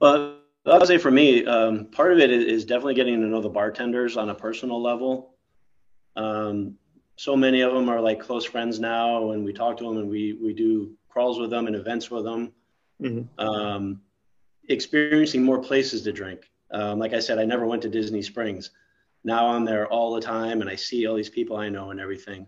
[0.00, 3.40] Well, I would say for me, um, part of it is, definitely getting to know
[3.40, 5.34] the bartenders on a personal level.
[6.16, 6.74] Um,
[7.16, 10.08] so many of them are like close friends now, and we talk to them and
[10.08, 12.52] we we do crawls with them and events with them.
[13.00, 13.28] Mhm.
[13.38, 14.02] Um,
[14.68, 16.50] experiencing more places to drink.
[16.70, 18.70] Um, like I said, I never went to Disney Springs.
[19.24, 22.00] Now I'm there all the time, and I see all these people I know and
[22.00, 22.46] everything.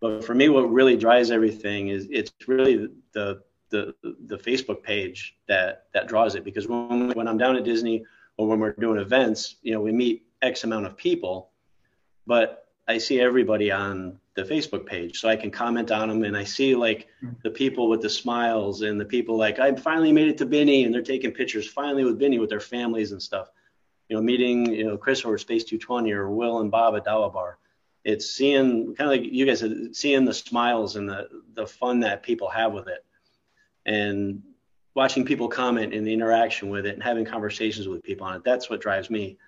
[0.00, 5.36] But for me, what really drives everything is it's really the the the Facebook page
[5.46, 8.04] that that draws it because when when I'm down at Disney
[8.36, 11.50] or when we're doing events, you know, we meet X amount of people,
[12.26, 16.36] but I see everybody on the Facebook page, so I can comment on them, and
[16.36, 17.30] I see like hmm.
[17.44, 20.84] the people with the smiles and the people like I finally made it to Benny,
[20.84, 23.48] and they're taking pictures finally with Benny with their families and stuff.
[24.08, 27.32] You know, meeting you know Chris or Space 220 or Will and Bob at Dawa
[27.32, 27.58] Bar.
[28.02, 32.00] It's seeing kind of like you guys said, seeing the smiles and the the fun
[32.00, 33.04] that people have with it
[33.86, 34.42] and
[34.94, 38.44] watching people comment and the interaction with it and having conversations with people on it
[38.44, 39.38] that's what drives me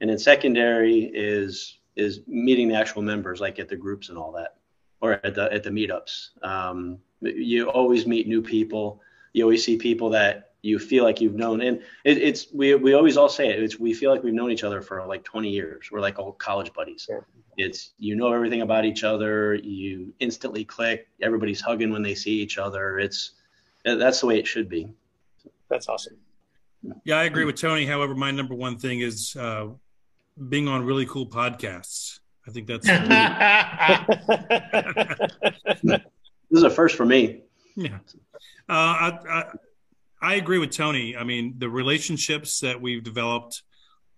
[0.00, 4.32] and then secondary is is meeting the actual members like at the groups and all
[4.32, 4.56] that
[5.00, 9.00] or at the at the meetups um, you always meet new people
[9.32, 12.94] you always see people that you feel like you've known, and it, it's we we
[12.94, 13.62] always all say it.
[13.62, 15.90] It's we feel like we've known each other for like 20 years.
[15.92, 17.06] We're like old college buddies.
[17.08, 17.20] Yeah.
[17.58, 19.54] It's you know everything about each other.
[19.54, 21.06] You instantly click.
[21.20, 22.98] Everybody's hugging when they see each other.
[22.98, 23.32] It's
[23.84, 24.88] that's the way it should be.
[25.68, 26.16] That's awesome.
[27.04, 27.84] Yeah, I agree with Tony.
[27.84, 29.68] However, my number one thing is uh,
[30.48, 32.18] being on really cool podcasts.
[32.46, 32.86] I think that's
[35.82, 37.42] This is a first for me.
[37.74, 37.98] yeah.
[38.68, 39.44] Uh, I, I
[40.22, 41.16] I agree with Tony.
[41.16, 43.62] I mean, the relationships that we've developed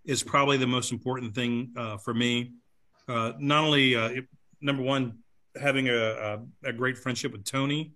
[0.04, 2.52] is probably the most important thing uh, for me.
[3.08, 4.28] Uh, not only uh, it-
[4.60, 5.18] number one,
[5.60, 7.92] having a, a, a great friendship with Tony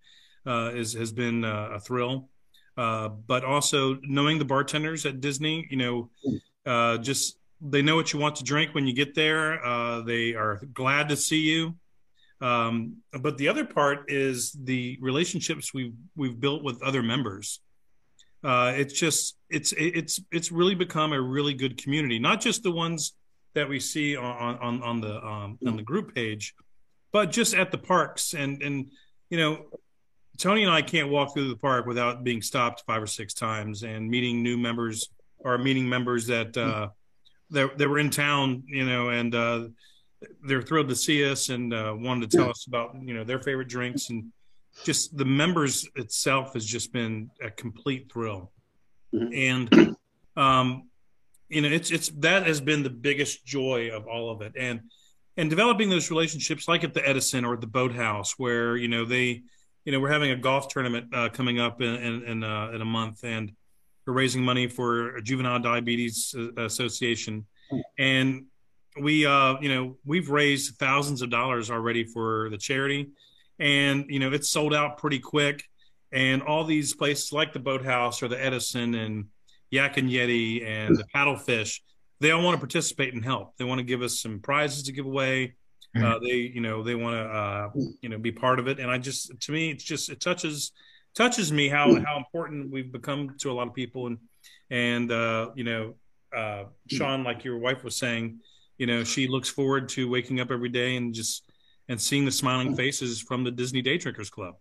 [0.46, 2.28] uh, is has been uh, a thrill,
[2.76, 5.66] uh, but also knowing the bartenders at Disney.
[5.70, 6.10] You know,
[6.66, 9.64] uh, just they know what you want to drink when you get there.
[9.64, 11.74] Uh, they are glad to see you.
[12.40, 17.60] Um, but the other part is the relationships we've we've built with other members.
[18.42, 22.18] Uh, it's just it's it's it's really become a really good community.
[22.18, 23.12] Not just the ones
[23.54, 26.54] that we see on on on the um, on the group page,
[27.12, 28.90] but just at the parks and and
[29.28, 29.66] you know.
[30.38, 33.82] Tony and I can't walk through the park without being stopped five or six times
[33.82, 36.88] and meeting new members or meeting members that uh,
[37.50, 39.68] that, that were in town, you know, and uh,
[40.46, 43.40] they're thrilled to see us and uh, wanted to tell us about you know their
[43.40, 44.10] favorite drinks.
[44.10, 44.32] And
[44.84, 48.52] just the members itself has just been a complete thrill.
[49.12, 49.30] Mhm.
[49.34, 49.96] and
[50.36, 50.88] um
[51.48, 54.52] you know it's it's that has been the biggest joy of all of it.
[54.56, 54.82] And
[55.36, 59.04] and developing those relationships like at the edison or at the boathouse where you know
[59.04, 59.42] they
[59.84, 62.80] you know we're having a golf tournament uh, coming up in in, in, uh, in
[62.82, 63.24] a month.
[63.24, 63.52] And
[64.10, 67.46] we're raising money for juvenile diabetes uh, association.
[67.96, 68.46] And
[69.00, 73.10] we uh you know we've raised thousands of dollars already for the charity.
[73.60, 75.64] And you know it's sold out pretty quick.
[76.12, 79.26] And all these places like the boathouse or the edison and
[79.70, 81.78] yak and yeti and the paddlefish
[82.18, 83.56] they all want to participate and help.
[83.56, 85.54] They want to give us some prizes to give away.
[85.96, 87.70] Uh, they you know they want to uh,
[88.00, 88.78] you know be part of it.
[88.80, 90.72] And i just to me it's just it touches
[91.14, 94.06] touches me how how important we've become to a lot of people.
[94.06, 94.18] And
[94.70, 95.94] and uh, you know
[96.36, 98.38] uh, sean like your wife was saying
[98.78, 101.50] you know she looks forward to waking up every day and just
[101.88, 104.54] and seeing the smiling faces from the disney day drinkers club.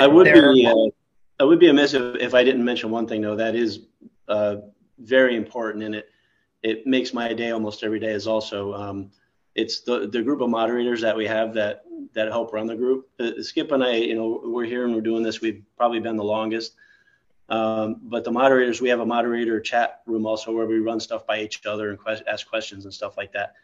[0.00, 0.90] I would There- be uh,
[1.38, 3.36] I would be amiss if, if I didn't mention one thing though.
[3.36, 3.86] That is
[4.28, 4.56] uh,
[4.98, 6.08] very important, and it
[6.62, 8.12] it makes my day almost every day.
[8.12, 9.10] Is also um,
[9.54, 11.84] it's the the group of moderators that we have that
[12.14, 13.08] that help run the group.
[13.18, 15.40] Uh, Skip and I, you know, we're here and we're doing this.
[15.40, 16.74] We've probably been the longest.
[17.48, 21.26] Um, but the moderators, we have a moderator chat room also where we run stuff
[21.26, 23.54] by each other and que- ask questions and stuff like that.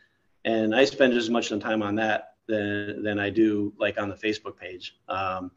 [0.44, 4.14] And I spend as much time on that than than I do like on the
[4.14, 4.96] Facebook page.
[5.08, 5.50] Um,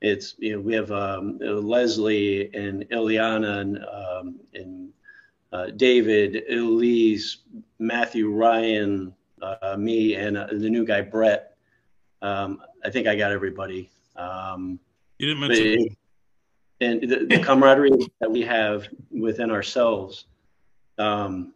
[0.00, 4.92] it's you know we have um, Leslie and Ileana and um, and
[5.52, 7.38] uh, David, Elise,
[7.78, 11.51] Matthew, Ryan, uh, me, and uh, the new guy Brett.
[12.22, 13.90] Um, I think I got everybody.
[14.16, 14.78] Um,
[15.18, 15.98] you didn't mention it-
[16.80, 20.24] and the, the camaraderie that we have within ourselves,
[20.98, 21.54] um,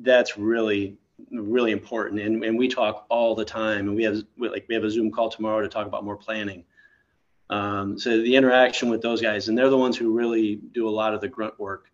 [0.00, 0.96] that's really
[1.30, 2.20] really important.
[2.20, 3.88] And, and we talk all the time.
[3.88, 6.64] And we have like we have a Zoom call tomorrow to talk about more planning.
[7.50, 10.90] Um, so the interaction with those guys, and they're the ones who really do a
[10.90, 11.90] lot of the grunt work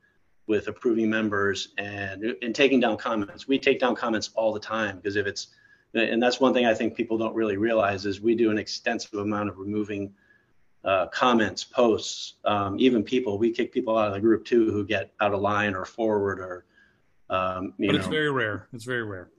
[0.46, 3.46] with approving members and and taking down comments.
[3.46, 5.48] We take down comments all the time because if it's
[5.94, 9.14] and that's one thing I think people don't really realize is we do an extensive
[9.14, 10.12] amount of removing
[10.84, 13.38] uh, comments, posts, um, even people.
[13.38, 16.40] We kick people out of the group too who get out of line or forward
[16.40, 16.64] or
[17.28, 19.30] um, you but know it's very rare it's very rare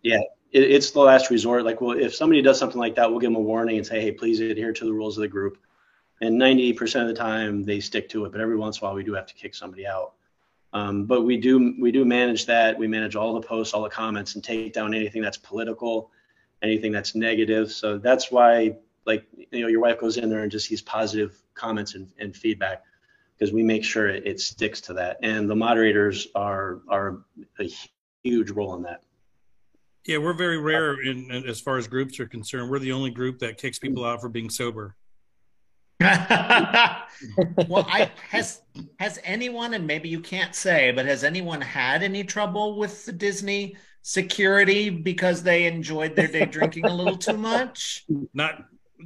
[0.51, 1.63] it, it's the last resort.
[1.63, 4.01] Like, well, if somebody does something like that, we'll give them a warning and say,
[4.01, 5.57] hey, please adhere to the rules of the group.
[6.21, 8.31] And 90% of the time, they stick to it.
[8.31, 10.13] But every once in a while, we do have to kick somebody out.
[10.73, 12.77] Um, but we do we do manage that.
[12.77, 16.11] We manage all the posts, all the comments, and take down anything that's political,
[16.61, 17.71] anything that's negative.
[17.71, 21.41] So that's why, like, you know, your wife goes in there and just sees positive
[21.53, 22.83] comments and, and feedback
[23.37, 25.17] because we make sure it, it sticks to that.
[25.23, 27.21] And the moderators are are
[27.59, 27.69] a
[28.23, 29.03] huge role in that.
[30.05, 32.69] Yeah, we're very rare in, in as far as groups are concerned.
[32.69, 34.95] We're the only group that kicks people out for being sober.
[36.01, 38.61] well, I has
[38.99, 43.11] has anyone, and maybe you can't say, but has anyone had any trouble with the
[43.11, 48.05] Disney security because they enjoyed their day drinking a little too much?
[48.33, 48.63] Not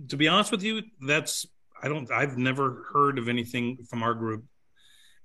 [0.09, 1.45] to be honest with you, that's
[1.81, 4.43] I don't I've never heard of anything from our group,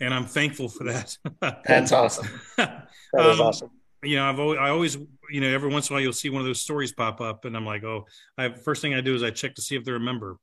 [0.00, 1.16] and I'm thankful for that.
[1.64, 2.28] That's awesome.
[2.56, 2.88] That
[3.26, 3.70] is Um, awesome.
[4.04, 4.96] you know, I've always, I always,
[5.30, 7.44] you know, every once in a while you'll see one of those stories pop up,
[7.44, 8.06] and I'm like, oh,
[8.38, 10.36] I first thing I do is I check to see if they're a member.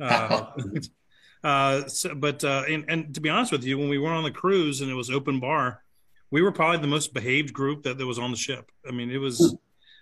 [0.00, 0.46] Uh,
[1.44, 4.24] Uh, so, but uh, and, and to be honest with you, when we were on
[4.24, 5.82] the cruise and it was open bar,
[6.30, 8.70] we were probably the most behaved group that, that was on the ship.
[8.86, 9.56] I mean, it was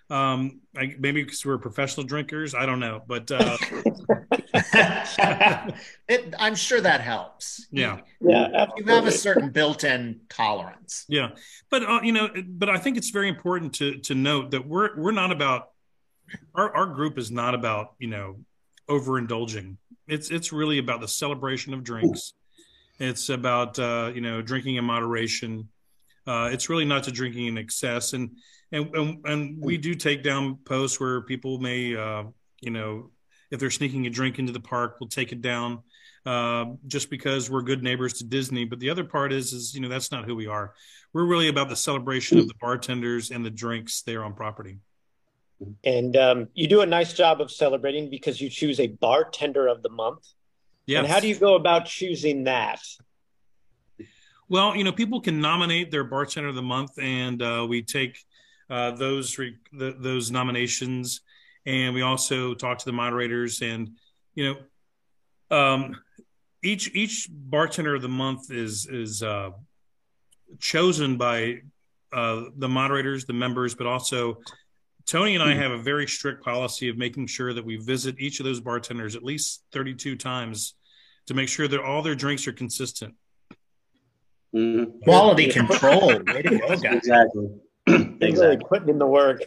[0.09, 2.53] um, I, maybe because we were professional drinkers.
[2.53, 3.57] I don't know, but uh,
[6.07, 7.65] it, I'm sure that helps.
[7.71, 11.05] yeah, Yeah, You have a certain built-in tolerance.
[11.07, 11.29] yeah.
[11.71, 14.95] But uh, you know, but I think it's very important to to note that we're
[14.95, 15.69] we're not about
[16.53, 18.37] our our group is not about you know
[18.87, 19.77] overindulging.
[20.07, 22.33] It's it's really about the celebration of drinks.
[22.99, 25.69] It's about uh, you know drinking in moderation.
[26.27, 28.31] Uh, it's really not to drinking in excess, and
[28.71, 32.23] and and, and we do take down posts where people may uh,
[32.61, 33.11] you know
[33.51, 35.79] if they're sneaking a drink into the park, we'll take it down
[36.25, 38.65] uh, just because we're good neighbors to Disney.
[38.65, 40.73] But the other part is is you know that's not who we are.
[41.13, 44.79] We're really about the celebration of the bartenders and the drinks there on property.
[45.83, 49.81] and um, you do a nice job of celebrating because you choose a bartender of
[49.81, 50.25] the month.
[50.85, 50.99] Yeah.
[50.99, 52.81] And how do you go about choosing that?
[54.47, 58.19] Well, you know, people can nominate their bartender of the month, and uh, we take
[58.69, 61.21] uh, those re- the, those nominations,
[61.65, 63.91] and we also talk to the moderators, and
[64.35, 64.55] you
[65.49, 65.95] know, um,
[66.63, 69.51] each each bartender of the month is is uh,
[70.59, 71.61] chosen by
[72.13, 74.39] uh, the moderators, the members, but also
[75.05, 78.39] Tony and I have a very strict policy of making sure that we visit each
[78.39, 80.73] of those bartenders at least 32 times
[81.27, 83.13] to make sure that all their drinks are consistent.
[84.55, 85.01] Mhm.
[85.03, 86.07] Quality control.
[86.27, 86.83] Way to go, guys.
[86.83, 87.49] Exactly.
[87.87, 88.65] You're really exactly.
[88.69, 89.43] putting in the work.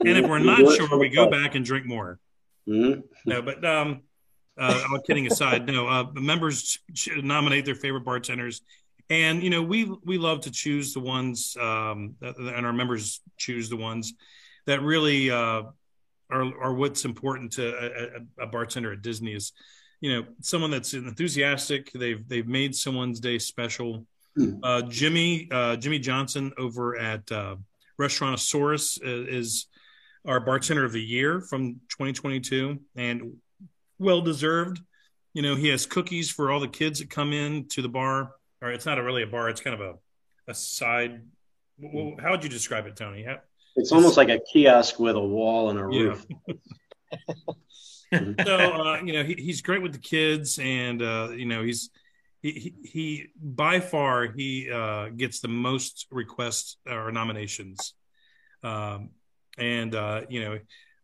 [0.00, 2.18] And if we're not sure, we go back and drink more.
[2.68, 3.02] Mhm.
[3.24, 4.02] No, but um,
[4.58, 5.86] uh, all kidding aside, no.
[5.86, 8.62] Uh, the members should nominate their favorite bartenders,
[9.08, 13.68] and you know we we love to choose the ones, um, and our members choose
[13.68, 14.14] the ones
[14.66, 15.62] that really uh,
[16.30, 19.52] are are what's important to a, a, a bartender at Disney is,
[20.00, 21.92] you know, someone that's enthusiastic.
[21.92, 24.06] They've they've made someone's day special.
[24.62, 27.56] Uh, Jimmy uh, Jimmy Johnson over at uh,
[28.00, 29.66] Restaurantosaurus is, is
[30.26, 33.36] our bartender of the year from 2022, and
[33.98, 34.80] well deserved.
[35.32, 38.32] You know, he has cookies for all the kids that come in to the bar.
[38.62, 39.94] Or it's not a really a bar; it's kind of a
[40.50, 41.22] a side.
[41.80, 43.22] w- w- How would you describe it, Tony?
[43.22, 43.36] How,
[43.76, 46.02] It's almost like a kiosk with a wall and a Yeah.
[46.10, 46.26] roof.
[48.44, 51.90] so uh, you know he, he's great with the kids and uh, you know he's
[52.52, 57.94] he, he, he by far he uh, gets the most requests or nominations
[58.62, 59.10] um,
[59.58, 60.58] and uh, you know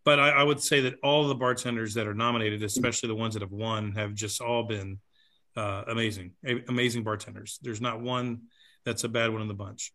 [0.04, 3.34] but I, I would say that all the bartenders that are nominated especially the ones
[3.34, 4.98] that have won have just all been
[5.56, 8.42] uh, amazing a- amazing bartenders there's not one
[8.84, 9.92] that's a bad one in the bunch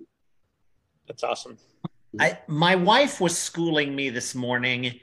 [1.07, 1.57] That's awesome.
[2.19, 4.99] I, my wife was schooling me this morning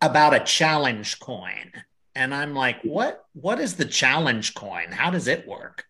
[0.00, 1.72] about a challenge coin.
[2.16, 4.90] And I'm like, what what is the challenge coin?
[4.90, 5.84] How does it work?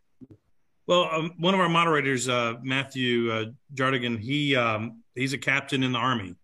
[0.89, 5.85] Well, um, one of our moderators, uh, Matthew uh, Jardigan, he um, he's a captain
[5.85, 6.35] in the army,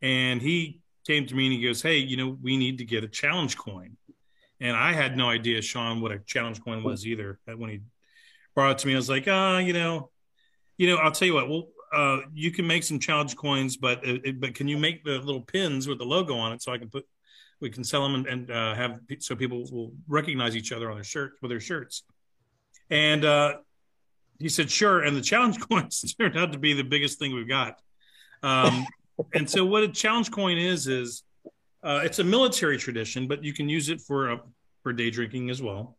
[0.00, 3.02] and he came to me and he goes, "Hey, you know, we need to get
[3.02, 3.96] a challenge coin."
[4.60, 7.40] And I had no idea, Sean, what a challenge coin was either.
[7.44, 7.80] When he
[8.54, 10.10] brought it to me, I was like, "Ah, you know,
[10.78, 11.48] you know, I'll tell you what.
[11.48, 15.04] Well, uh, you can make some challenge coins, but uh, it, but can you make
[15.04, 17.04] the little pins with the logo on it so I can put
[17.62, 20.96] we can sell them and, and uh, have so people will recognize each other on
[20.96, 22.02] their shirts with their shirts."
[22.90, 23.54] And uh,
[24.42, 25.02] he said, sure.
[25.02, 27.80] And the challenge coins turned out to be the biggest thing we've got.
[28.42, 28.86] Um,
[29.34, 31.22] and so, what a challenge coin is, is
[31.82, 34.36] uh, it's a military tradition, but you can use it for, uh,
[34.82, 35.96] for day drinking as well.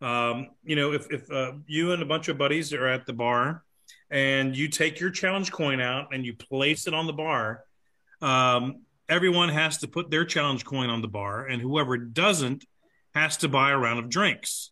[0.00, 3.14] Um, you know, if, if uh, you and a bunch of buddies are at the
[3.14, 3.64] bar
[4.10, 7.64] and you take your challenge coin out and you place it on the bar,
[8.20, 12.64] um, everyone has to put their challenge coin on the bar, and whoever doesn't
[13.14, 14.70] has to buy a round of drinks.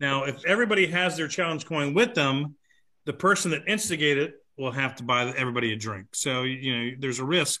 [0.00, 2.56] Now, if everybody has their challenge coin with them,
[3.06, 6.08] the person that instigated it will have to buy everybody a drink.
[6.12, 7.60] So you know, there's a risk,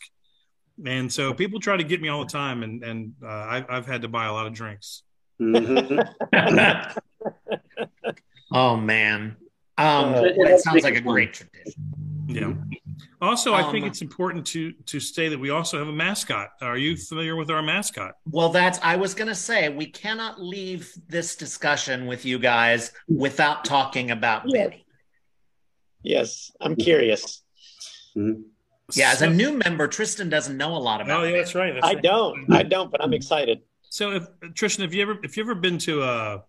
[0.86, 3.86] and so people try to get me all the time, and and uh, I've I've
[3.86, 5.02] had to buy a lot of drinks.
[5.40, 6.08] Mhm.
[8.52, 9.36] Oh man.
[9.78, 11.82] Um, Uh, that sounds like a great tradition.
[12.28, 12.52] Yeah.
[13.24, 16.50] Also, I think Um, it's important to to say that we also have a mascot.
[16.60, 18.12] Are you familiar with our mascot?
[18.30, 23.64] Well, that's I was gonna say we cannot leave this discussion with you guys without
[23.64, 24.68] talking about Yeah.
[24.68, 24.86] Benny.
[26.02, 27.42] Yes, I'm curious.
[28.14, 28.44] Mhm.
[28.92, 31.54] Yeah, as So- a new member, Tristan doesn't know a lot about Oh, yeah, that's
[31.54, 31.72] right.
[31.72, 32.02] That's I right.
[32.02, 32.52] don't.
[32.52, 33.62] I don't, but I'm excited.
[33.88, 36.44] So, if Tristan, have you ever if you ever been to a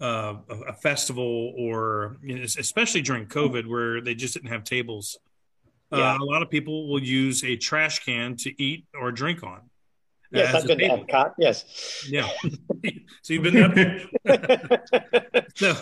[0.00, 0.36] a,
[0.68, 5.16] a festival or you know, especially during COVID where they just didn't have tables,
[5.92, 6.14] Yeah.
[6.14, 9.60] uh, a lot of people will use a trash can to eat or drink on.
[10.32, 10.98] Yes, I've been table.
[10.98, 11.34] to Epcot.
[11.38, 12.04] Yes.
[12.08, 12.28] Yeah.
[13.22, 15.46] so you've been up.
[15.54, 15.74] so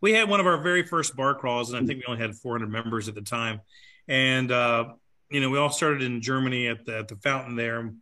[0.00, 2.34] we had one of our very first bar crawls, and I think we only had
[2.36, 3.60] 400 members at the time.
[4.08, 4.92] And uh,
[5.30, 7.92] you know, we all started in Germany at the at the fountain there.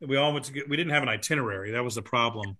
[0.00, 0.68] We all went to get.
[0.68, 1.72] We didn't have an itinerary.
[1.72, 2.56] That was the problem.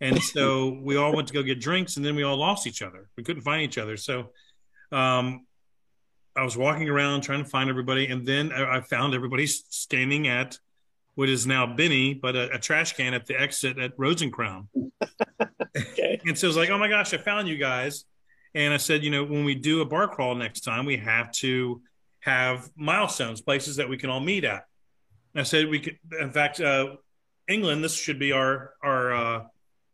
[0.00, 2.82] And so we all went to go get drinks, and then we all lost each
[2.82, 3.08] other.
[3.16, 3.96] We couldn't find each other.
[3.96, 4.30] So
[4.92, 5.46] um,
[6.36, 10.28] I was walking around trying to find everybody, and then I, I found everybody standing
[10.28, 10.58] at
[11.14, 14.32] what is now Benny, but a, a trash can at the exit at Rose &
[14.32, 14.68] Crown.
[15.76, 16.20] okay.
[16.26, 18.04] And so I was like, oh my gosh, I found you guys.
[18.54, 21.30] And I said, you know, when we do a bar crawl next time, we have
[21.32, 21.82] to
[22.20, 24.64] have milestones, places that we can all meet at.
[25.34, 26.96] And I said we could, in fact, uh,
[27.48, 29.44] England, this should be our our uh,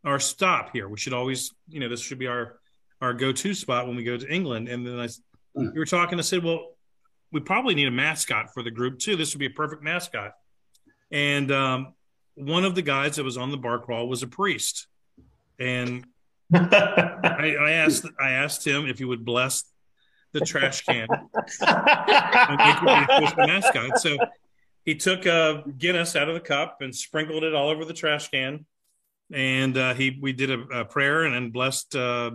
[0.05, 0.89] our stop here.
[0.89, 2.59] We should always, you know, this should be our
[3.01, 4.69] our go to spot when we go to England.
[4.69, 5.09] And then I,
[5.55, 6.19] we were talking.
[6.19, 6.73] I said, well,
[7.33, 9.17] we probably need a mascot for the group too.
[9.17, 10.33] This would be a perfect mascot.
[11.11, 11.95] And um,
[12.35, 14.87] one of the guys that was on the bar crawl was a priest,
[15.59, 16.07] and
[16.55, 19.65] I, I asked I asked him if he would bless
[20.33, 21.31] the trash can and make
[21.61, 23.99] it the mascot.
[23.99, 24.17] So
[24.85, 28.29] he took a Guinness out of the cup and sprinkled it all over the trash
[28.31, 28.65] can,
[29.33, 32.33] and uh, he we did a, a prayer and then blessed uh,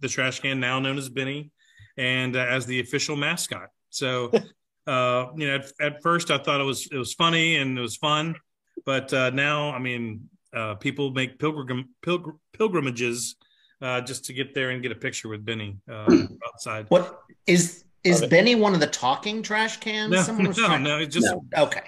[0.00, 1.50] the trash can, now known as Benny,
[1.96, 3.68] and uh, as the official mascot.
[3.90, 4.32] So.
[4.88, 7.80] Uh, you know, at, at, first I thought it was it was funny and it
[7.80, 8.36] was fun,
[8.84, 13.34] but uh, now I mean, uh, people make pilgrim, pilgr- pilgrimages
[13.82, 16.06] uh, just to get there and get a picture with Benny uh,
[16.46, 16.86] outside.
[16.88, 17.18] What
[17.48, 18.30] is is Love.
[18.30, 20.12] Benny one of the talking trash cans?
[20.12, 21.44] No, Someone was no, trying- no, it's just No.
[21.64, 21.82] Okay.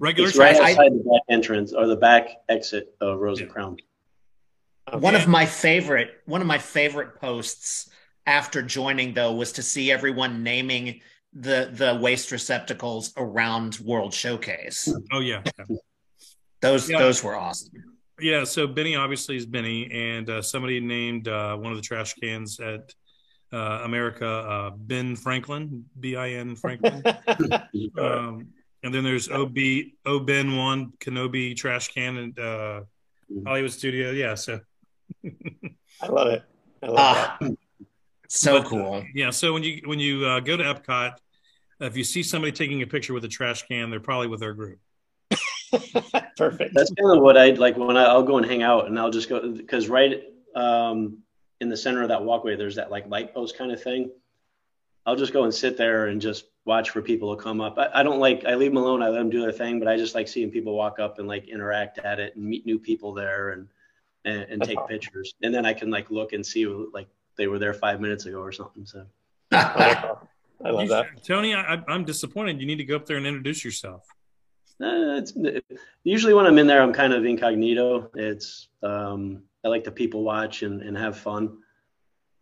[0.00, 0.66] regular It's right trash.
[0.66, 3.76] I- outside the back entrance or the back exit of Rose & Crown.
[4.92, 5.22] One Okay.
[5.22, 7.88] of my favorite one of my favorite posts
[8.26, 11.00] after joining though was to see everyone naming
[11.32, 14.92] the the waste receptacles around World Showcase.
[15.12, 15.76] Oh yeah, yeah.
[16.60, 16.98] Those Yeah.
[16.98, 17.72] those were awesome.
[18.20, 22.14] Yeah, So Benny obviously is Benny, and uh, somebody named uh, one of the trash
[22.14, 22.94] cans at
[23.52, 27.02] uh, America uh, Ben Franklin, B I N Franklin.
[27.98, 28.48] um,
[28.84, 29.56] and then there's OB
[30.06, 32.82] O Ben one Kenobi trash can and uh,
[33.44, 34.12] Hollywood Studio.
[34.12, 34.60] Yeah, so
[36.00, 36.42] I love it.
[36.82, 37.38] I love Ah,
[38.34, 39.04] so But, cool.
[39.14, 39.30] yeah.
[39.30, 41.16] So when you when you uh, go to Epcot,
[41.80, 44.52] if you see somebody taking a picture with a trash can, they're probably with our
[44.52, 44.78] group.
[46.36, 46.74] Perfect.
[46.74, 49.10] That's kind of what I'd like when I, I'll go and hang out and I'll
[49.10, 50.22] just go because right
[50.54, 51.18] um,
[51.60, 54.10] in the center of that walkway, there's that like light post kind of thing.
[55.06, 57.78] I'll just go and sit there and just watch for people to come up.
[57.78, 59.02] I, I don't like, I leave them alone.
[59.02, 61.28] I let them do their thing, but I just like seeing people walk up and
[61.28, 63.68] like interact at it and meet new people there and,
[64.24, 65.34] and, and take pictures.
[65.42, 68.38] And then I can like look and see like they were there five minutes ago
[68.40, 68.86] or something.
[68.86, 69.04] So
[69.52, 70.16] I
[70.62, 71.24] love You- that.
[71.24, 72.60] Tony, I, I- I'm disappointed.
[72.60, 74.06] You need to go up there and introduce yourself.
[74.82, 75.32] Uh, it's
[76.02, 78.10] usually when I'm in there, I'm kind of incognito.
[78.14, 81.58] It's um, I like to people watch and, and have fun.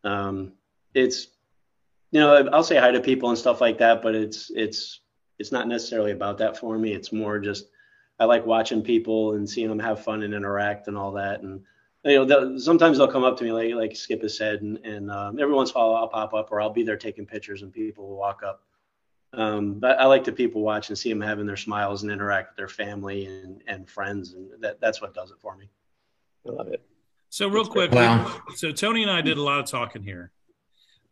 [0.03, 0.53] Um,
[0.95, 1.29] it's
[2.11, 5.01] you know I'll say hi to people and stuff like that, but it's it's
[5.39, 6.95] it's not necessarily about that for me.
[6.95, 7.67] It's more just
[8.19, 11.43] I like watching people and seeing them have fun and interact and all that.
[11.43, 11.61] And
[12.05, 14.79] you know they'll- sometimes they'll come up to me like like Skip has said, and,
[14.79, 17.27] and um, every once in a while I'll pop up or I'll be there taking
[17.27, 18.63] pictures and people will walk up.
[19.35, 22.51] Um, but I like to people watch and see them having their smiles and interact
[22.51, 25.71] with their family and, and friends, and that, that's what does it for me.
[26.47, 26.85] I love it.
[27.31, 28.43] So real quick, Wow.
[28.57, 30.33] so Tony and I did a lot of talking here,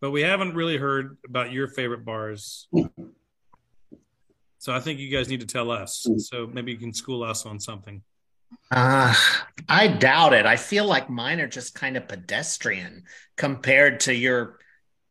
[0.02, 2.68] but we haven't really heard about your favorite bars.
[4.58, 6.06] So I think you guys need to tell us.
[6.18, 8.02] So maybe you can school us on something.
[8.70, 9.14] Uh,
[9.68, 10.46] I doubt it.
[10.46, 13.04] I feel like mine are just kind of pedestrian
[13.36, 14.58] compared to your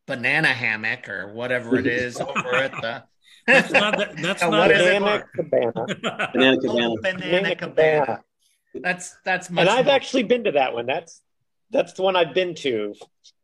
[0.07, 3.03] banana hammock or whatever it is over at the.
[3.47, 4.99] That's not that, that's not what is it?
[4.99, 6.29] Banana cabana.
[6.33, 6.95] Banana Oh, Cabana.
[7.01, 8.05] banana Banana cabana.
[8.05, 8.23] cabana.
[8.75, 10.85] That's that's much And I've more- actually been to that one.
[10.85, 11.21] That's
[11.71, 12.93] that's the one I've been to.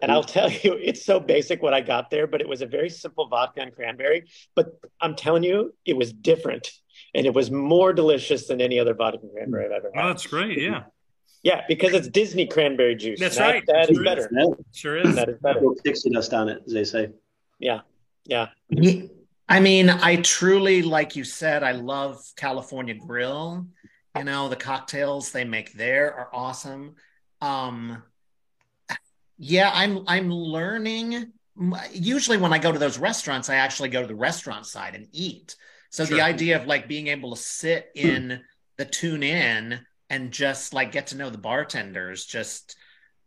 [0.01, 2.65] And I'll tell you, it's so basic what I got there, but it was a
[2.67, 4.25] very simple vodka and cranberry.
[4.55, 4.67] But
[4.99, 6.71] I'm telling you, it was different.
[7.15, 10.09] And it was more delicious than any other vodka and cranberry I've ever Oh, had.
[10.09, 10.57] that's great.
[10.61, 10.83] Yeah,
[11.43, 13.19] Yeah, because it's Disney cranberry juice.
[13.19, 13.63] That's and that- right.
[13.67, 14.03] That is Sure is.
[14.05, 14.29] better.
[14.33, 15.15] Yeah, sure is.
[15.15, 15.59] That is better.
[15.61, 17.09] put pixie dust on it, as they say.
[17.59, 17.81] Yeah.
[18.25, 18.47] Yeah.
[19.47, 23.67] I mean, I truly, like you said, I love California Grill.
[24.17, 26.95] You know, the cocktails they make there are awesome.
[27.41, 28.01] Um,
[29.37, 31.31] yeah, I'm I'm learning.
[31.93, 35.07] Usually, when I go to those restaurants, I actually go to the restaurant side and
[35.11, 35.55] eat.
[35.95, 36.17] So Sure.
[36.17, 38.43] the idea of like being able to sit in
[38.77, 39.79] the Tune-In
[40.09, 42.75] and just like get to know the bartenders, just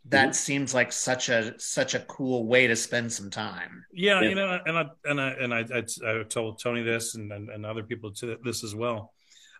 [0.05, 3.85] that seems like such a such a cool way to spend some time.
[3.93, 4.29] Yeah, Yeah.
[4.29, 5.83] you know, and I and I and I, I,
[6.21, 9.15] I told Tony this and, and and other people to this as well.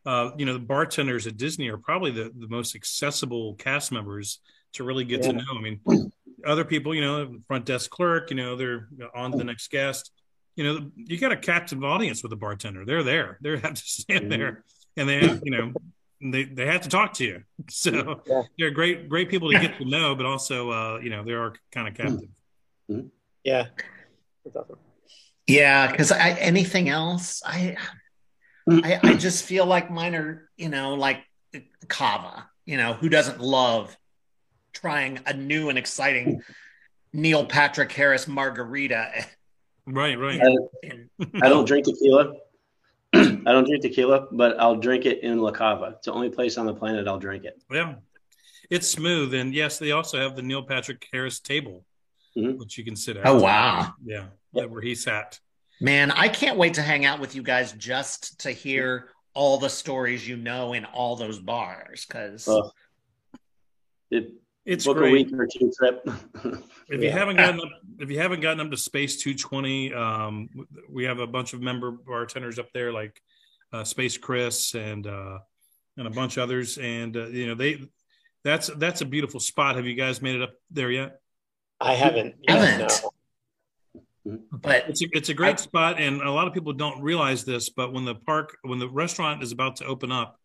[0.07, 4.41] uh, you know, the bartenders at Disney are probably the, the most accessible cast members
[4.75, 5.43] to really get to know.
[5.57, 5.81] I mean,
[6.47, 10.13] other people, you know, front desk clerk, you know, they're on to the next guest.
[10.59, 12.85] You know, you got a captive audience with a bartender.
[12.85, 13.39] They're there.
[13.41, 14.29] They have to stand mm-hmm.
[14.31, 14.65] there,
[14.97, 15.73] and they, have, you know,
[16.21, 17.43] they they have to talk to you.
[17.71, 18.43] So Yeah.
[18.59, 21.55] they're great great people to get to know, but also, uh, you know, they are
[21.71, 22.09] kind of mm-hmm.
[22.09, 22.29] captive.
[22.91, 23.07] Mm-hmm.
[23.45, 23.67] Yeah.
[24.45, 24.79] That's awesome.
[25.47, 27.77] Yeah, because I anything else, I,
[28.69, 31.23] I I just feel like mine are, you know, like
[31.87, 32.51] Kava.
[32.67, 33.97] You know, who doesn't love
[34.73, 36.43] trying a new and exciting
[37.13, 39.25] Neil Patrick Harris margarita?
[39.91, 40.41] Right, right.
[40.41, 41.09] And-
[41.43, 42.35] I don't drink tequila.
[43.15, 45.95] I don't drink tequila, but I'll drink it in La Cava.
[45.97, 47.61] It's the only place on the planet I'll drink it.
[47.73, 47.95] Yeah,
[48.71, 51.85] it's smooth, and yes, they also have the Neil Patrick Harris table,
[52.37, 52.59] Mhm.
[52.59, 53.27] which you can sit at.
[53.27, 55.41] oh wow, yeah, where he sat.
[55.81, 56.11] man!
[56.11, 60.29] I can't wait to hang out with you guys just to hear all the stories
[60.29, 62.05] you know in all those bars.
[62.07, 62.75] Because Well,
[64.11, 64.33] It,
[64.69, 65.13] It's book a great.
[65.13, 66.07] week or two trip.
[66.91, 70.49] If you haven't gotten up, if you haven't gotten up to Space 220, um,
[70.91, 73.19] we have a bunch of member bartenders up there, like
[73.73, 75.39] uh, Space Chris and uh,
[75.97, 77.83] and a bunch of others, and uh, you know they.
[78.45, 79.77] That's that's a beautiful spot.
[79.77, 81.21] Have you guys made it up there yet?
[81.81, 82.37] I haven't.
[82.43, 83.03] yet, Haven't.
[84.25, 84.39] no.
[84.53, 87.45] but It's a, it's a great I- spot, and a lot of people don't realize
[87.45, 87.69] this.
[87.71, 90.39] But when the park, when the restaurant is about to open up,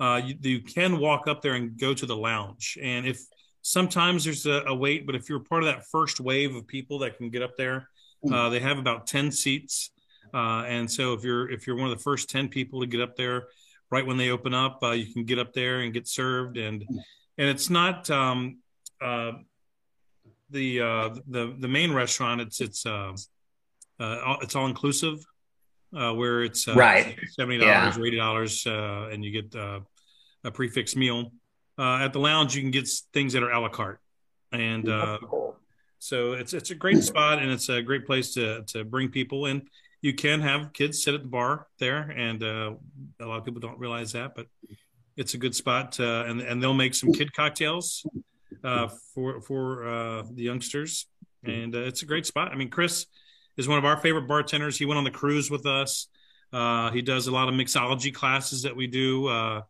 [0.00, 2.78] uh, you, you can walk up there and go to the lounge.
[2.82, 3.20] And if
[3.66, 7.00] sometimes there's a, a wait, but if you're part of that first wave of people
[7.00, 7.88] that can get up there,
[8.32, 9.90] uh, they have about ten seats.
[10.32, 13.00] Uh, and so if you're if you're one of the first ten people to get
[13.00, 13.48] up there,
[13.90, 16.56] right when they open up, uh, you can get up there and get served.
[16.58, 16.84] And
[17.38, 18.58] and it's not um,
[19.00, 19.32] uh,
[20.50, 22.40] the uh, the the main restaurant.
[22.40, 23.12] It's it's uh,
[23.98, 25.18] uh, all- it's all inclusive,
[25.96, 27.18] uh, where it's uh, Right.
[27.30, 29.80] seventy dollars or eighty dollars, uh, and you get uh,
[30.44, 31.32] a prix fixe meal.
[31.78, 34.00] Uh, at the lounge, you can get things that are a la carte,
[34.52, 35.18] and uh,
[35.98, 39.46] so it's it's a great spot and it's a great place to to bring people
[39.46, 39.68] in.
[40.00, 42.74] You can have kids sit at the bar there, and uh,
[43.20, 44.46] a lot of people don't realize that, but
[45.16, 45.98] it's a good spot.
[45.98, 48.06] Uh, and and they'll make some kid cocktails
[48.64, 51.06] uh, for for uh, the youngsters,
[51.44, 52.52] and uh, it's a great spot.
[52.52, 53.06] I mean, Chris
[53.56, 54.78] is one of our favorite bartenders.
[54.78, 56.08] He went on the cruise with us.
[56.52, 59.62] Uh, he does a lot of mixology classes that we do, uh,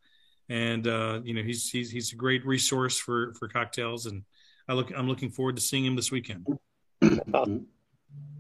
[0.48, 4.06] and uh, you know he's he's he's a great resource for for cocktails.
[4.06, 4.22] And
[4.68, 6.46] I look I'm looking forward to seeing him this weekend.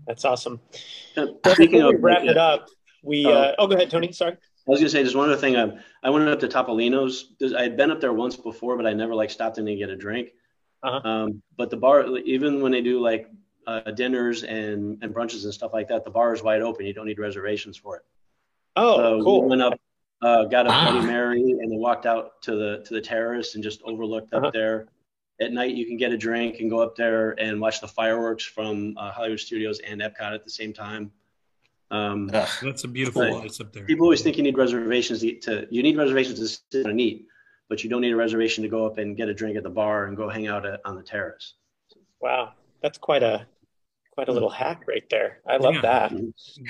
[0.06, 0.60] That's awesome.
[1.16, 2.68] Well, Speaking of, we wrap it up,
[3.02, 3.26] we.
[3.26, 3.32] Oh.
[3.32, 4.12] Uh, oh, go ahead, Tony.
[4.12, 4.32] Sorry.
[4.32, 5.56] I was gonna say just one other thing.
[5.56, 7.34] I, I went up to Topolino's.
[7.56, 9.90] I had been up there once before, but I never like stopped in to get
[9.90, 10.30] a drink.
[10.82, 11.08] Uh-huh.
[11.08, 13.28] Um, but the bar, even when they do like
[13.66, 16.86] uh, dinners and, and brunches and stuff like that, the bar is wide open.
[16.86, 18.02] You don't need reservations for it.
[18.76, 19.42] Oh, So cool.
[19.42, 19.80] We went up,
[20.22, 20.90] uh, got a Ah.
[20.90, 24.42] Bloody Mary, and then walked out to the to the terrace and just overlooked up
[24.44, 24.50] Uh-huh.
[24.52, 24.88] there.
[25.40, 28.42] At night, you can get a drink and go up there and watch the fireworks
[28.44, 31.12] from uh, Hollywood Studios and Epcot at the same time.
[31.90, 33.32] Um, That's a beautiful Right.
[33.40, 33.84] place up there.
[33.84, 37.26] people always think you need reservations to, to you need reservations to sit and eat,
[37.68, 39.70] but you don't need a reservation to go up and get a drink at the
[39.70, 41.54] bar and go hang out at, on the terrace.
[42.20, 43.46] Wow, that's quite a
[44.12, 45.40] quite a little hack right there.
[45.46, 45.80] I love Yeah.
[45.82, 46.12] that.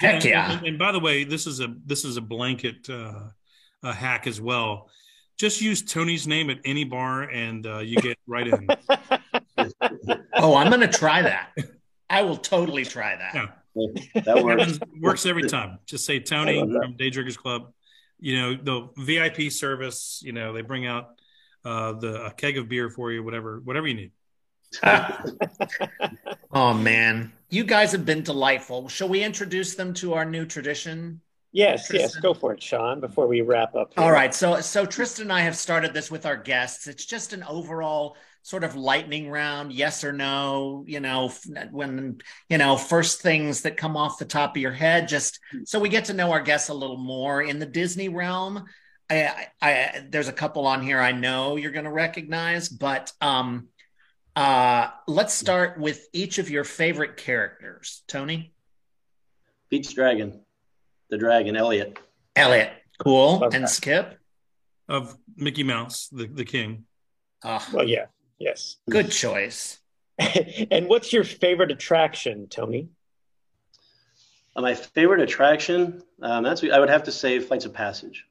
[0.01, 0.59] Heck yeah.
[0.59, 3.29] And, and by the way, this is a this is a blanket uh,
[3.87, 4.89] a hack as well.
[5.39, 8.69] Just use Tony's name at any bar, and uh, you get right in.
[10.35, 11.51] oh, I'm gonna try that.
[12.09, 13.35] I will totally try that.
[13.35, 14.23] Yeah.
[14.23, 14.79] That works.
[15.01, 15.79] Works every time.
[15.85, 16.83] Just say Tony I love that.
[16.83, 17.73] from Day Drinkers Club.
[18.19, 20.23] You know the VIP service.
[20.25, 21.11] You know they bring out
[21.65, 24.13] uh, the a keg of beer for you, whatever whatever you need.
[26.57, 28.89] Oh man, you guys have been delightful.
[28.89, 31.21] Shall we introduce them to our new tradition?
[31.57, 32.15] Yes, yes.
[32.17, 33.01] Go for it, Sean.
[33.01, 33.93] Before we wrap up.
[33.95, 34.05] here.
[34.05, 36.87] All right, so so Tristan and I have started this with our guests.
[36.87, 40.85] It's just an overall sort of lightning round, yes or no.
[40.87, 41.33] You know,
[41.73, 45.81] when you know first things that come off the top of your head, just so
[45.81, 48.65] we get to know our guests a little more in the Disney realm.
[49.11, 53.13] I, I, I there's a couple on here I know you're going to recognize, but
[53.21, 53.69] um,
[54.37, 58.03] uh, let's start with each of your favorite characters.
[58.07, 58.53] Tony,
[59.71, 60.41] Pete's Dragon,
[61.11, 61.99] the dragon, Elliot.
[62.35, 63.69] Elliot, cool, Love and that.
[63.71, 64.19] Skip.
[64.89, 66.85] Of Mickey Mouse, the the king.
[67.45, 68.07] Oh, Well, yeah.
[68.39, 68.77] Yes.
[68.89, 69.81] good choice.
[70.19, 72.89] and what's your favorite attraction, Tony?
[74.55, 78.25] Uh, my favorite attraction, um, that's I would have to say Flights of Passage.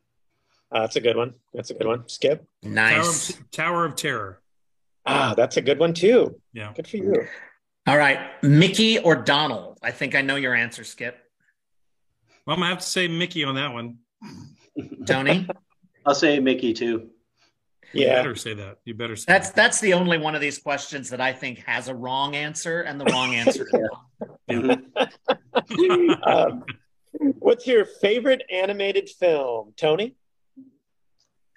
[0.71, 1.33] Uh, that's a good one.
[1.53, 2.07] That's a good one.
[2.07, 2.45] Skip.
[2.63, 3.33] Nice.
[3.33, 4.41] Tower of, Tower of Terror.
[5.05, 6.39] Ah, that's a good one too.
[6.53, 6.73] Yeah.
[6.75, 7.27] Good for you.
[7.87, 9.77] All right, Mickey or Donald?
[9.83, 11.17] I think I know your answer, Skip.
[12.45, 13.97] Well, I'm gonna have to say Mickey on that one.
[15.05, 15.47] Tony?
[16.05, 17.09] I'll say Mickey too.
[17.93, 18.15] You Yeah.
[18.15, 18.77] better say that.
[18.85, 19.55] You better say That's that.
[19.55, 22.99] that's the only one of these questions that I think has a wrong answer, and
[22.99, 24.81] the wrong answer is wrong.
[25.57, 26.27] Mhm.
[26.27, 26.65] um,
[27.39, 30.15] what's your favorite animated film, Tony?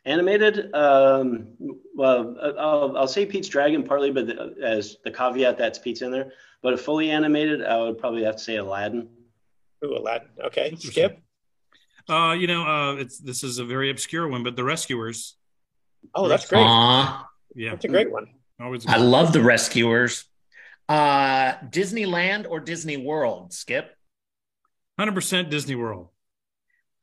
[0.07, 1.49] Animated, um,
[1.95, 6.11] well, I'll, I'll say Pete's Dragon partly, but the, as the caveat that's Pete's in
[6.11, 6.33] there.
[6.63, 9.09] But a fully animated, I would probably have to say Aladdin.
[9.85, 10.29] Ooh, Aladdin.
[10.47, 11.21] Okay, Skip.
[12.09, 15.37] Uh, you know, uh, it's this is a very obscure one, but The Rescuers.
[16.15, 16.65] Oh, that's great.
[16.65, 18.29] Aw, Yeah, That's a great one.
[18.61, 18.87] always.
[18.87, 20.25] I love the Rescuers.
[20.89, 23.95] Uh, Disneyland or Disney World, Skip?
[24.99, 26.09] Hundred percent Disney World.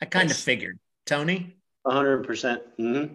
[0.02, 0.80] I kind of figured.
[1.06, 1.56] Tony?
[1.86, 2.24] 100%.
[2.26, 3.06] percent hmm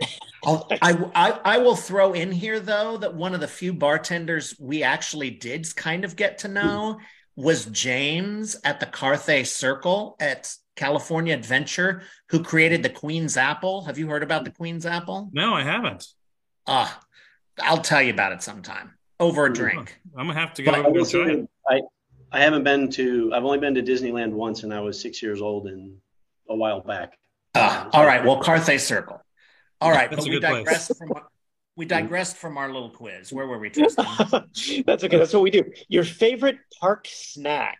[0.44, 4.54] I'll, I, I, I will throw in here, though, that one of the few bartenders
[4.58, 6.98] we actually did kind of get to know
[7.40, 13.84] was James at the Carthay Circle at California Adventure, who created the Queen's Apple.
[13.84, 15.30] Have you heard about the Queen's Apple?
[15.32, 16.06] No, I haven't.
[16.66, 17.00] Ah,
[17.62, 19.98] I'll tell you about it sometime over a drink.
[20.16, 20.72] I'm gonna have to go.
[20.72, 21.48] I, and go try it.
[21.68, 21.80] I,
[22.32, 25.40] I haven't been to, I've only been to Disneyland once and I was six years
[25.40, 25.96] old and
[26.48, 27.18] a while back.
[27.54, 28.24] Ah, all right.
[28.24, 29.20] Well, Carthay Circle.
[29.80, 30.88] All right, That's but a we good place.
[30.88, 31.08] from
[31.80, 33.32] we digressed from our little quiz.
[33.32, 34.04] Where were we, Tristan?
[34.86, 35.16] that's okay.
[35.16, 35.64] That's what we do.
[35.88, 37.78] Your favorite park snack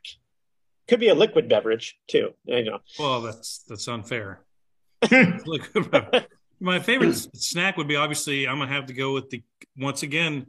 [0.88, 2.30] could be a liquid beverage too.
[2.50, 2.78] I know.
[2.98, 4.40] Well, that's that's unfair.
[6.60, 9.42] My favorite snack would be obviously I'm gonna have to go with the
[9.76, 10.46] once again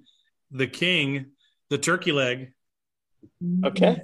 [0.49, 1.25] the king,
[1.69, 2.53] the turkey leg.
[3.65, 3.97] Okay.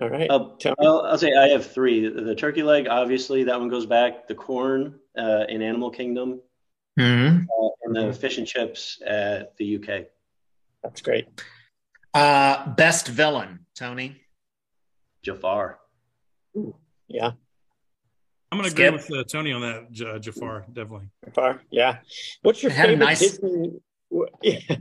[0.00, 0.30] All right.
[0.30, 0.86] I'll, Tell me.
[0.86, 2.08] I'll, I'll say I have three.
[2.08, 4.28] The turkey leg, obviously, that one goes back.
[4.28, 6.40] The corn uh, in Animal Kingdom,
[6.98, 7.46] Mhm.
[7.46, 10.06] uh, and the fish and chips at the UK.
[10.82, 11.26] That's great.
[12.14, 14.20] Uh, best villain, Tony.
[15.22, 15.78] Jafar.
[17.08, 17.32] Yeah.
[18.52, 18.94] I'm gonna Skip.
[18.94, 20.64] agree with uh, Tony on that, J- Jafar.
[20.72, 21.08] Definitely.
[21.34, 21.60] Far.
[21.70, 21.98] Yeah.
[22.42, 23.70] What's your It had a favorite nice- Disney?
[24.42, 24.76] Yeah.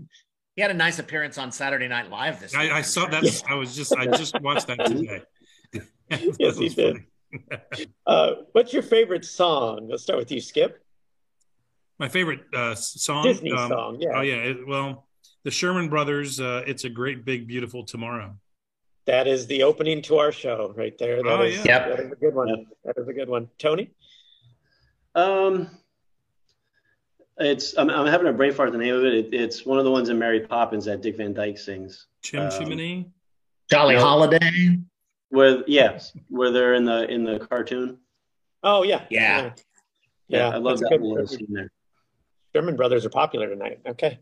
[0.55, 2.55] He had a nice appearance on Saturday Night Live this.
[2.55, 3.21] I, I saw sure.
[3.21, 3.43] that.
[3.49, 5.21] I was just I just watched that today.
[6.39, 6.97] Yes, he did.
[8.05, 9.87] Uh, what's your favorite song?
[9.89, 10.84] Let's start with you, Skip.
[11.99, 13.23] My favorite uh, song.
[13.23, 13.97] Disney um, song.
[13.99, 14.09] Yeah.
[14.15, 14.35] Oh yeah.
[14.35, 15.07] It, well,
[15.43, 16.39] the Sherman Brothers.
[16.39, 18.35] Uh, it's a great, big, beautiful tomorrow.
[19.05, 21.17] That is the opening to our show right there.
[21.17, 21.87] That Oh, is- yeah.
[21.89, 22.47] that is a good one.
[22.49, 22.57] Yep.
[22.85, 23.47] That is a good one.
[23.59, 23.91] Tony?
[25.13, 25.69] Um,
[27.37, 28.71] it's I'm, I'm having a brain fart.
[28.71, 29.13] The name of it.
[29.13, 29.33] it.
[29.33, 32.07] It's one of the ones in Mary Poppins that Dick Van Dyke sings.
[32.23, 33.11] Chim Um, Chimney.
[33.71, 34.01] Jolly No.
[34.01, 34.79] Holiday.
[35.29, 37.97] Where yes, where they're in the in the cartoon.
[38.63, 39.03] Oh, yeah.
[39.09, 39.51] Yeah.
[40.27, 40.49] Yeah.
[40.49, 41.71] I love that's that little scene there.
[42.55, 43.79] Sherman Brothers are popular tonight.
[43.85, 44.17] Okay.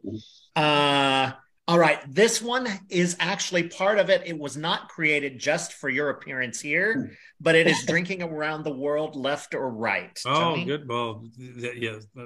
[0.55, 1.31] Uh,
[1.67, 1.99] all right.
[2.11, 4.23] This one is actually part of it.
[4.25, 8.73] It was not created just for your appearance here, but it is drinking around the
[8.73, 10.19] world left or right.
[10.25, 10.89] Oh, good.
[10.89, 11.99] Well, th- th- yeah.
[12.19, 12.25] Uh,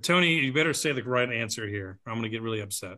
[0.00, 1.98] Tony, you better say the right answer here.
[2.06, 2.96] or I'm going to get really upset.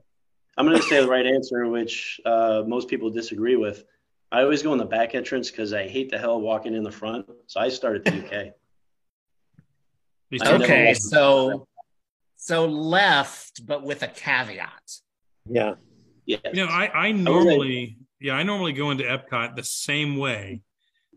[0.56, 3.82] I'm going to say the right answer, which uh, most people disagree with.
[4.30, 6.92] I always go in the back entrance because I hate the hell walking in the
[6.92, 7.28] front.
[7.48, 8.52] So I start at the UK.
[10.30, 11.66] These I two- never Okay, liked- so
[12.46, 15.00] so left, but with a caveat.
[15.50, 15.74] Yeah.
[16.26, 16.42] Yes.
[16.52, 20.62] You know, I, I was normally, yeah, I normally go into Epcot the same way.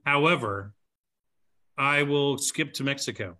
[0.05, 0.73] However,
[1.77, 3.37] I will skip to Mexico.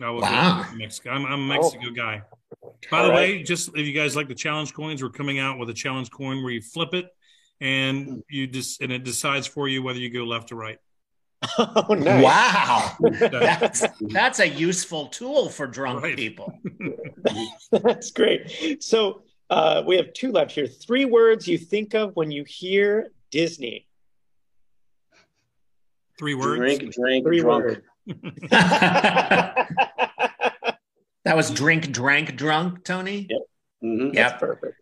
[0.00, 0.62] I will Wow.
[0.62, 1.10] go to Mexico.
[1.10, 1.90] I'm, I'm a Mexico oh.
[1.90, 2.22] guy.
[2.90, 3.16] By All the right.
[3.16, 6.10] way, just if you guys like the challenge coins, we're coming out with a challenge
[6.10, 7.08] coin where you flip it
[7.60, 10.78] and you just and it decides for you whether you go left or right.
[11.58, 12.22] Oh, nice.
[12.24, 12.96] Wow.
[13.20, 16.16] That's that's a useful tool for drunk Right.
[16.16, 16.58] people.
[17.72, 18.82] That's great.
[18.82, 20.66] So uh, we have two left here.
[20.66, 23.86] Three words you think of when you hear Disney.
[26.18, 26.58] Three words.
[26.58, 27.64] Drink, drink, Three drunk.
[27.64, 27.80] words.
[31.24, 33.26] that was drink, drank, drunk, Tony.
[33.28, 33.40] Yep.
[33.84, 34.14] Mhm.
[34.14, 34.28] Yeah.
[34.28, 34.81] That's perfect.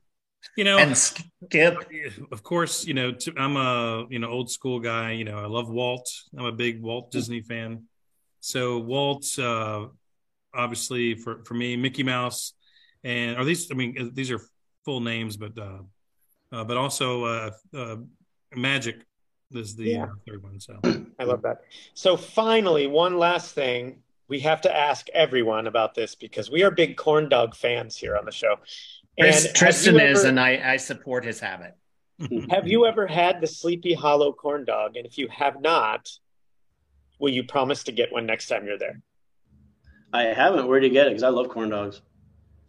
[0.57, 1.79] You know, And Skip.
[2.33, 5.13] of course, you know, t- I'm a you know old school guy.
[5.13, 6.11] You know, I love Walt.
[6.37, 7.85] I'm a big Walt Disney fan.
[8.41, 9.87] So Walt, uh,
[10.55, 12.55] obviously for for me, Mickey Mouse,
[13.05, 13.71] and are these?
[13.71, 14.41] I mean, these are
[14.85, 15.79] full names, but uh,
[16.53, 17.97] uh, but also uh, uh,
[18.55, 18.97] Magic
[19.53, 20.05] is the Yeah.
[20.05, 20.59] uh, third one.
[20.61, 20.81] So
[21.19, 21.63] I love that.
[21.95, 24.03] So finally, one last thing.
[24.31, 28.17] We have to ask everyone about this because we are big corn dog fans here
[28.17, 28.55] on the show.
[29.19, 31.77] Tris- have Tristan you is, and I, I support his habit.
[32.51, 34.97] Have you ever had the Sleepy Hollow corn dog?
[34.97, 36.09] And if you have not,
[37.19, 39.03] will you promise to get one next time you're there?
[40.13, 40.69] I haven't.
[40.69, 41.11] Where do you get it?
[41.11, 42.01] Because I love corn dogs.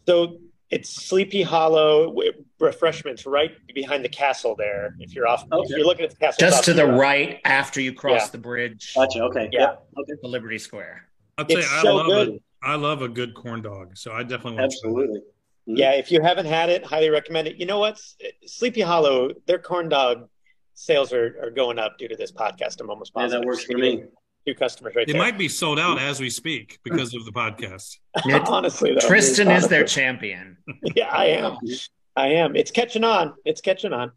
[0.07, 0.37] So
[0.71, 2.15] it's Sleepy Hollow
[2.59, 4.95] refreshments right behind the castle there.
[4.99, 7.93] If you're off, if you're looking at the castle, Just to the right after you
[7.93, 8.29] cross Yeah.
[8.31, 9.21] the bridge Gotcha.
[9.25, 9.49] Okay.
[9.51, 9.59] Yeah.
[9.61, 9.87] Yep.
[9.99, 10.13] Okay.
[10.23, 11.10] The Liberty Square.
[11.37, 12.27] I'll tell you, It's I so love good.
[12.29, 12.43] it.
[12.63, 14.97] I love a good corn dog, so I definitely want to try that.
[14.97, 15.19] Absolutely.
[15.19, 15.75] Mm-hmm.
[15.77, 17.55] Yeah, if you haven't had it, highly recommend it.
[17.57, 17.99] You know what?
[18.45, 20.27] Sleepy Hollow, their corn dog
[20.73, 22.79] sales are, are going up due to this podcast.
[22.81, 23.33] I'm almost positive.
[23.33, 24.03] Yeah, that works for me.
[24.47, 25.21] Two customers right It there.
[25.21, 27.97] might be sold out as we speak because of the podcast.
[28.49, 30.57] Honestly, though, Tristan is their champion.
[30.95, 31.57] Yeah, I am.
[32.15, 32.55] I am.
[32.55, 33.35] It's catching on.
[33.45, 34.11] It's catching on.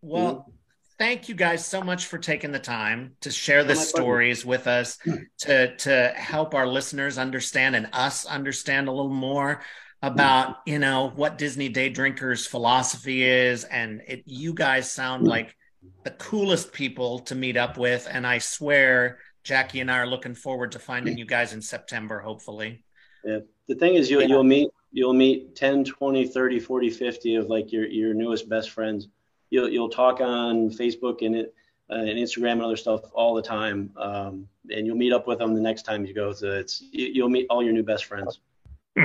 [0.00, 0.50] Well, mm-hmm.
[0.98, 4.98] Thank you guys so much for taking the time to share the stories with us,
[5.04, 5.14] hmm.
[5.38, 9.62] to to help our listeners understand and us understand a little more
[10.02, 10.08] hmm.
[10.08, 14.22] about you know what Disney Day Drinkers philosophy is, and it.
[14.26, 15.28] You guys sound hmm.
[15.28, 15.56] like
[16.04, 19.18] the coolest people to meet up with, and I swear.
[19.44, 22.84] Jackie and I are looking forward to finding you guys in September, hopefully.
[23.24, 23.38] yeah.
[23.66, 24.28] The thing is, you'll, Yeah.
[24.28, 28.70] you'll meet you'll meet 10, 20, 30, 40, 50 of like your, your newest best
[28.70, 29.08] friends.
[29.50, 31.54] You'll you'll talk on Facebook and it
[31.90, 35.38] uh, and Instagram and other stuff all the time, um, and you'll meet up with
[35.38, 36.32] them the next time you go.
[36.32, 38.40] So it's you- you'll meet all your new best friends.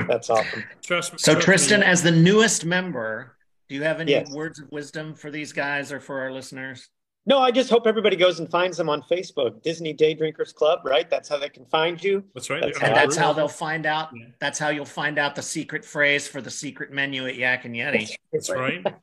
[0.08, 0.64] That's awesome.
[0.82, 1.18] Trust me.
[1.18, 1.86] So, trust Tristan, me.
[1.86, 3.36] as the newest member,
[3.68, 4.30] do you have any Yes.
[4.32, 6.90] words of wisdom for these guys or for our listeners?
[7.26, 10.80] No, I just hope everybody goes and finds them on Facebook, Disney Day Drinkers Club,
[10.84, 11.08] right?
[11.08, 12.22] That's how they can find you.
[12.34, 12.60] that's right.
[12.60, 14.10] That's And how- that's how they'll find out.
[14.14, 14.26] Yeah.
[14.40, 17.74] That's how you'll find out the secret phrase for the secret menu at Yak and
[17.74, 18.10] Yeti.
[18.32, 18.84] That's right.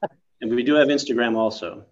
[0.42, 1.86] And we do have Instagram also.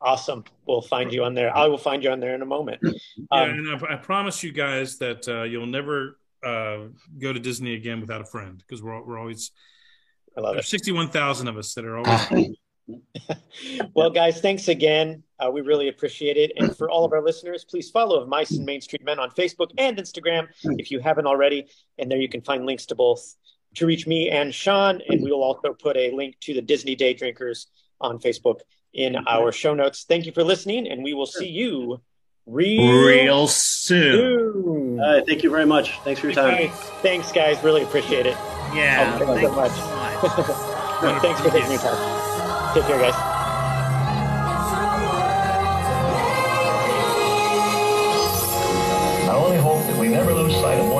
[0.00, 0.44] Awesome.
[0.66, 1.54] We'll find you on there.
[1.56, 2.80] I will find you on there in a moment.
[2.82, 2.92] Yeah,
[3.32, 6.84] Um, and I, I promise you guys that uh, you'll never uh,
[7.18, 9.50] go to Disney again without a friend because we're we're always
[10.36, 11.98] I love there's sixty one thousand of us that are
[12.30, 12.56] always.
[13.94, 15.22] Well, guys, thanks again.
[15.38, 16.52] Uh, we really appreciate it.
[16.56, 19.70] And for all of our listeners, please follow Mice and Main Street Men on Facebook
[19.76, 20.46] and Instagram
[20.78, 21.66] if you haven't already.
[21.98, 23.34] And there you can find links to both
[23.76, 25.00] to reach me and Sean.
[25.08, 27.66] And we will also put a link to the Disney Day Drinkers
[28.00, 28.60] on Facebook
[28.94, 30.04] in our show notes.
[30.08, 32.00] Thank you for listening, and we will see you
[32.46, 34.12] real, Real soon.
[34.16, 35.00] soon.
[35.00, 35.98] All right, thank you very much.
[36.00, 36.56] Thanks for your time.
[36.56, 37.62] Thanks, thanks, guys.
[37.62, 38.36] Really appreciate it.
[38.74, 39.18] Yeah.
[39.20, 41.22] Oh, Thank thanks so so much.
[41.22, 42.74] thanks for taking your time.
[42.74, 43.14] Take care, guys.
[49.28, 50.97] I only hope that we never lose sight of one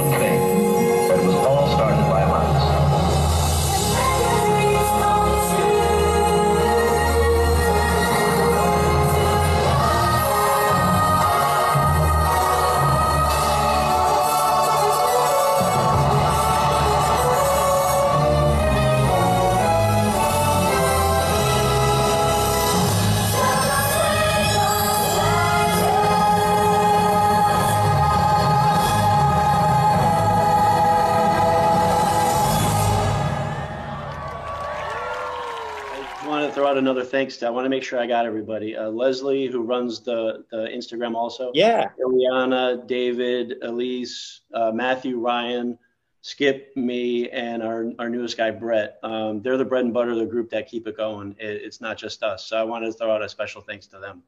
[36.88, 37.46] another thanks to.
[37.46, 38.74] I want to make sure I got everybody.
[38.74, 41.50] Uh, Leslie, who runs the the Instagram, also.
[41.54, 41.90] Yeah.
[42.02, 45.78] Ileana, David, Elise, uh, Matthew, Ryan,
[46.22, 48.98] Skip, me, and our, our newest guy, Brett.
[49.02, 51.36] Um, they're the bread and butter of the group that keep it going.
[51.38, 52.46] It, it's not just us.
[52.46, 54.22] So I wanted to throw out a special thanks to them.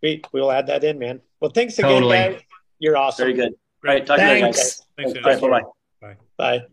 [0.00, 0.26] Sweet.
[0.32, 1.20] We'll add that in, man.
[1.40, 2.16] Well, thanks again, Totally.
[2.18, 2.40] guys.
[2.78, 3.24] You're awesome.
[3.24, 3.52] Very good.
[3.52, 4.06] All right.
[4.06, 4.82] Talk to you guys.
[4.96, 5.14] Thanks.
[5.14, 5.50] Thanks, All guys.
[5.50, 5.64] right.
[6.00, 6.16] Bye-bye.
[6.36, 6.66] Bye.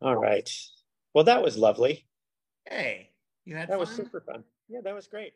[0.00, 0.50] All right.
[1.12, 2.05] Well, that was lovely.
[2.68, 3.10] Hey,
[3.44, 3.80] you had That fun?
[3.80, 4.44] was super fun.
[4.68, 5.34] Yeah, that was great.